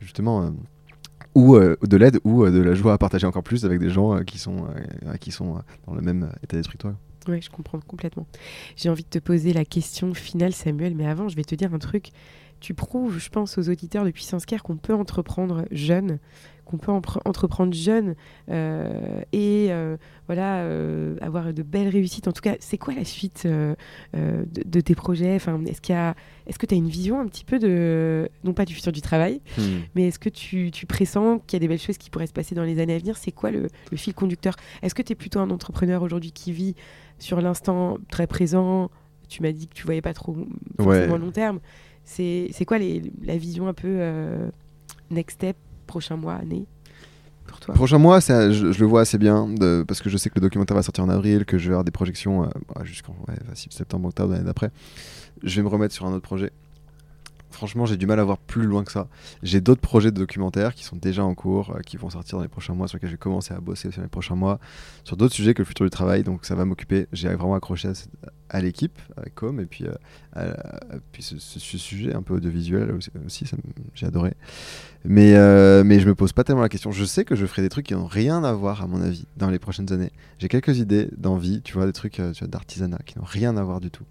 [0.00, 0.52] Justement
[1.36, 4.38] ou de l'aide ou de la joie à partager encore plus avec des gens qui
[4.38, 4.66] sont,
[5.20, 6.94] qui sont dans le même état d'esprit que toi.
[7.28, 8.26] Oui, je comprends complètement.
[8.76, 11.74] J'ai envie de te poser la question finale, Samuel, mais avant, je vais te dire
[11.74, 12.10] un truc.
[12.60, 16.18] Tu prouves, je pense, aux auditeurs de Puissance Care qu'on peut entreprendre jeune,
[16.70, 16.92] qu'on peut
[17.24, 18.14] entreprendre jeune
[18.48, 19.96] euh, et euh,
[20.26, 22.28] voilà euh, avoir de belles réussites.
[22.28, 23.46] En tout cas, c'est quoi la suite
[24.14, 25.34] de, tes projets?
[25.34, 25.96] Enfin, Est-ce qu'il
[26.46, 29.00] est-ce que tu as une vision un petit peu de, non pas du futur du
[29.00, 29.62] travail, hmm.
[29.94, 32.32] mais est-ce que tu, tu pressens qu'il y a des belles choses qui pourraient se
[32.32, 33.16] passer dans les années à venir?
[33.16, 34.54] C'est quoi le, le, fil conducteur?
[34.82, 36.74] Est-ce que tu es plutôt un entrepreneur aujourd'hui qui vit
[37.18, 38.90] sur l'instant très présent?
[39.28, 40.36] Tu m'as dit que tu voyais pas trop
[40.76, 41.60] forcément long terme.
[42.04, 44.48] C'est quoi la vision un peu euh,
[45.10, 46.66] next step, prochain mois, année
[47.46, 47.74] pour toi?
[47.74, 49.48] Prochain mois, je, le vois assez bien
[49.86, 51.84] parce que je sais que le documentaire va sortir en avril, que je vais avoir
[51.84, 53.14] des projections euh, bah, jusqu'en
[53.70, 54.70] septembre, octobre l'année d'après.
[55.42, 56.52] Je vais me remettre sur un autre projet
[57.50, 59.08] franchement, j'ai du mal à voir plus loin que ça.
[59.42, 62.42] J'ai d'autres projets de documentaires qui sont déjà en cours, euh, qui vont sortir dans
[62.42, 64.60] les prochains mois, sur lesquels je vais commencer à bosser dans les prochains mois,
[65.04, 66.22] sur d'autres sujets que le futur du travail.
[66.22, 67.06] Donc ça va m'occuper.
[67.12, 67.90] J'ai vraiment accroché
[68.48, 69.84] à, l'équipe, avec Com, et puis,
[70.36, 70.54] euh,
[71.12, 72.96] puis ce, sujet un peu audiovisuel
[73.26, 73.44] aussi,
[73.94, 74.34] j'ai adoré.
[75.04, 76.92] Mais, euh, mais je me pose pas tellement la question.
[76.92, 79.26] Je sais que je ferai des trucs qui n'ont rien à voir, à mon avis,
[79.36, 80.12] dans les prochaines années.
[80.38, 83.90] J'ai quelques idées d'envie, tu vois, des trucs d'artisanat qui n'ont rien à voir du
[83.90, 84.04] tout.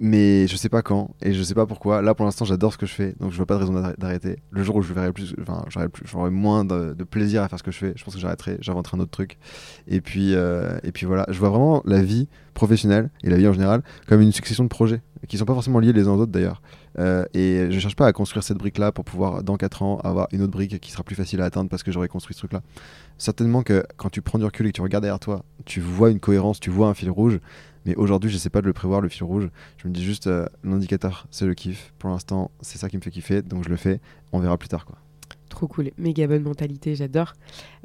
[0.00, 2.02] Mais je sais pas quand et je sais pas pourquoi.
[2.02, 4.36] Là pour l'instant j'adore ce que je fais donc je vois pas de raison d'arrêter.
[4.50, 5.64] Le jour où je verrai plus, enfin
[6.04, 8.96] j'aurai moins de, plaisir à faire ce que je fais, je pense que j'arrêterai, j'inventerai
[8.96, 9.38] un autre truc.
[9.86, 13.48] Et puis euh, et puis voilà, je vois vraiment la vie professionnelle et la vie
[13.48, 16.20] en général comme une succession de projets qui sont pas forcément liés les uns aux
[16.20, 16.62] autres d'ailleurs.
[16.98, 19.98] Euh, et je cherche pas à construire cette brique là pour pouvoir dans 4 ans
[19.98, 22.40] avoir une autre brique qui sera plus facile à atteindre parce que j'aurais construit ce
[22.40, 22.62] truc là.
[23.18, 26.10] Certainement que quand tu prends du recul et que tu regardes derrière toi, tu vois
[26.10, 27.40] une cohérence, tu vois un fil rouge
[27.84, 29.48] mais aujourd'hui, je sais pas de le prévoir, le fil rouge.
[29.76, 31.92] Je me dis juste, euh, l'indicateur, c'est le kiff.
[31.98, 34.00] Pour l'instant, c'est ça qui me fait kiffer, donc je le fais.
[34.32, 34.98] On verra plus tard, quoi.
[35.48, 37.32] Trop cool, méga bonne mentalité, j'adore.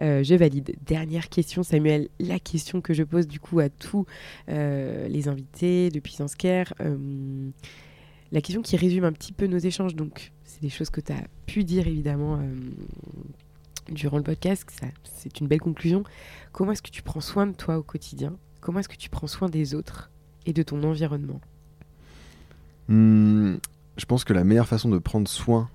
[0.01, 0.75] Euh, je valide.
[0.85, 2.09] Dernière question, Samuel.
[2.19, 4.05] La question que je pose du coup à tous
[4.49, 6.73] euh, les invités de Puissance Care.
[8.31, 9.95] la question qui résume un petit peu nos échanges.
[9.95, 12.39] Donc, c'est des choses que tu as pu dire évidemment
[13.89, 14.67] durant le podcast.
[15.03, 16.03] C'est une belle conclusion.
[16.51, 18.37] Comment est-ce que tu prends soin de toi au quotidien?
[18.63, 20.09] Comment est-ce que tu prends soin des autres
[20.45, 21.41] et de ton environnement
[22.87, 23.55] hmm,
[23.97, 25.69] Je pense que la meilleure façon de prendre soin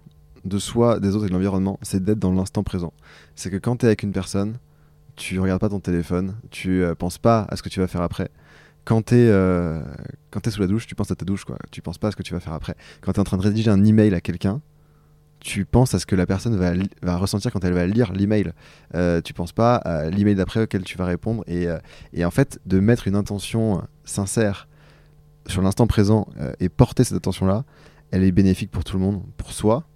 [0.47, 2.95] de soi, des autres et de l'environnement, c'est d'être dans l'instant présent.
[3.35, 4.57] C'est que quand tu es avec une personne,
[5.17, 8.01] tu regardes pas ton téléphone, tu euh, penses pas à ce que tu vas faire
[8.01, 8.31] après.
[8.87, 9.83] Quand tu es, euh,
[10.49, 11.59] sous la douche, tu penses à ta douche, quoi.
[11.71, 12.75] Tu penses pas à ce que tu vas faire après.
[13.03, 14.63] Quand tu es en train de rédiger un email à quelqu'un,
[15.41, 16.73] tu penses à ce que la personne va,
[17.03, 18.53] va ressentir quand elle va lire l'email.
[18.95, 21.45] Euh, tu penses pas à l'email d'après auquel tu vas répondre.
[21.47, 21.79] Et, euh,
[22.13, 24.69] et, en fait, de mettre une intention sincère
[25.47, 27.65] sur l'instant présent euh, et porter cette attention-là,
[28.11, 29.87] elle est bénéfique pour tout le monde, pour soi,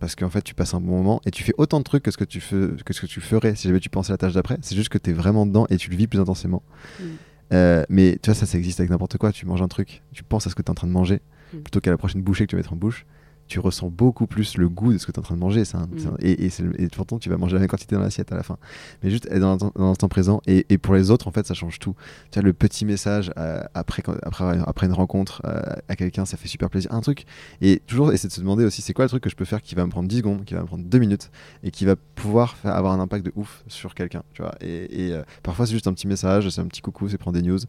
[0.00, 2.10] parce qu'en fait, tu passes un bon moment et tu fais autant de trucs que
[2.10, 4.18] ce que tu, fais, que ce que tu ferais si jamais tu pensais à la
[4.18, 4.58] tâche d'après.
[4.62, 6.62] C'est juste que tu es vraiment dedans et tu le vis plus intensément.
[6.98, 7.04] Mm.
[7.52, 9.30] Euh, mais tu vois, ça, ça existe avec n'importe quoi.
[9.30, 11.20] Tu manges un truc, tu penses à ce que tu es en train de manger,
[11.52, 11.58] mm.
[11.58, 13.06] plutôt qu'à la prochaine bouchée que tu vas mettre en bouche
[13.52, 15.60] tu ressens beaucoup plus le goût de ce que tu es en train de manger.
[15.60, 16.16] Mm.
[16.20, 18.56] et, et, pourtant, tu vas manger la même quantité dans l'assiette à la fin.
[19.02, 20.40] Mais juste être dans l'instant présent.
[20.46, 21.94] Et, pour les autres, en fait, ça change tout.
[22.30, 26.38] Tu as le petit message euh, après, après, après une rencontre euh, à quelqu'un, ça
[26.38, 26.90] fait super plaisir.
[26.94, 27.26] Un truc.
[27.60, 29.60] Et toujours essayer de se demander aussi, c'est quoi le truc que je peux faire
[29.60, 31.30] qui va me prendre 10 secondes, qui va me prendre 2 minutes
[31.62, 34.22] et qui va pouvoir faire, avoir un impact de ouf sur quelqu'un.
[34.32, 37.18] Tu vois et, euh, parfois, c'est juste un petit message, c'est un petit coucou, c'est
[37.18, 37.60] prendre des news.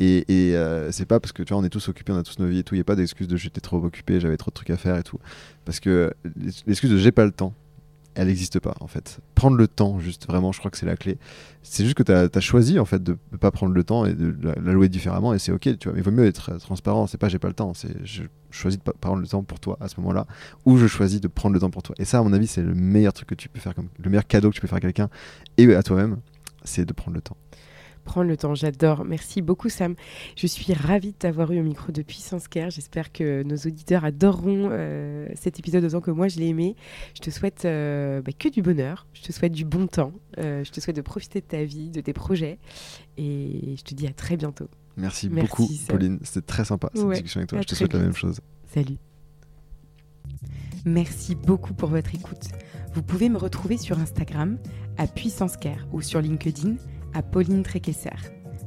[0.00, 0.56] et
[0.90, 2.58] c'est pas parce que tu vois, on est tous occupés, on a tous nos vies
[2.58, 2.74] et tout.
[2.74, 5.02] Il n'y a pas d'excuse de j'étais trop occupé, j'avais trop trucs à faire et
[5.02, 5.18] tout.
[5.64, 6.12] Parce que
[6.66, 7.54] l'excuse de j'ai pas le temps,
[8.16, 9.20] elle n'existe pas en fait.
[9.34, 11.18] Prendre le temps, juste vraiment, je crois que c'est la clé.
[11.62, 14.14] C'est juste que tu as, choisi en fait de ne pas prendre le temps et
[14.14, 15.92] de l'allouer différemment et c'est ok, tu vois.
[15.92, 18.78] Mais il vaut mieux être transparent, c'est pas j'ai pas le temps, c'est je choisis
[18.78, 20.26] de pas prendre le temps pour toi à ce moment-là
[20.64, 21.94] ou je choisis de prendre le temps pour toi.
[21.98, 24.10] Et ça, à mon avis, c'est le meilleur truc que tu peux faire, comme le
[24.10, 25.10] meilleur cadeau que tu peux faire à quelqu'un
[25.58, 26.16] et à toi-même,
[26.64, 27.36] c'est de prendre le temps
[28.06, 28.54] prendre le temps.
[28.54, 29.04] J'adore.
[29.04, 29.94] Merci beaucoup, Sam.
[30.36, 32.70] Je suis ravie de t'avoir eu au micro de Puissance Care.
[32.70, 36.76] J'espère que nos auditeurs adoreront euh, cet épisode autant que moi je l'ai aimé.
[37.14, 39.06] Je te souhaite euh, bah, que du bonheur.
[39.12, 40.12] Je te souhaite du bon temps.
[40.38, 42.58] Euh, je te souhaite de profiter de ta vie, de tes projets.
[43.18, 44.68] Et je te dis à très bientôt.
[44.96, 46.18] Merci, beaucoup, Pauline.
[46.22, 47.60] C'était très sympa cette discussion avec toi.
[47.60, 48.40] Je te souhaite la même chose.
[48.72, 48.96] Salut.
[50.86, 52.48] Merci beaucoup pour votre écoute.
[52.94, 54.56] Vous pouvez me retrouver sur Instagram
[54.96, 56.76] à Puissance Care ou sur LinkedIn
[57.16, 58.10] à Pauline Tréquesser.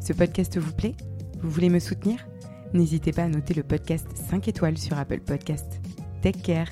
[0.01, 0.95] Ce podcast vous plaît?
[1.41, 2.27] Vous voulez me soutenir?
[2.73, 5.79] N'hésitez pas à noter le podcast 5 étoiles sur Apple Podcast.
[6.23, 6.67] Take care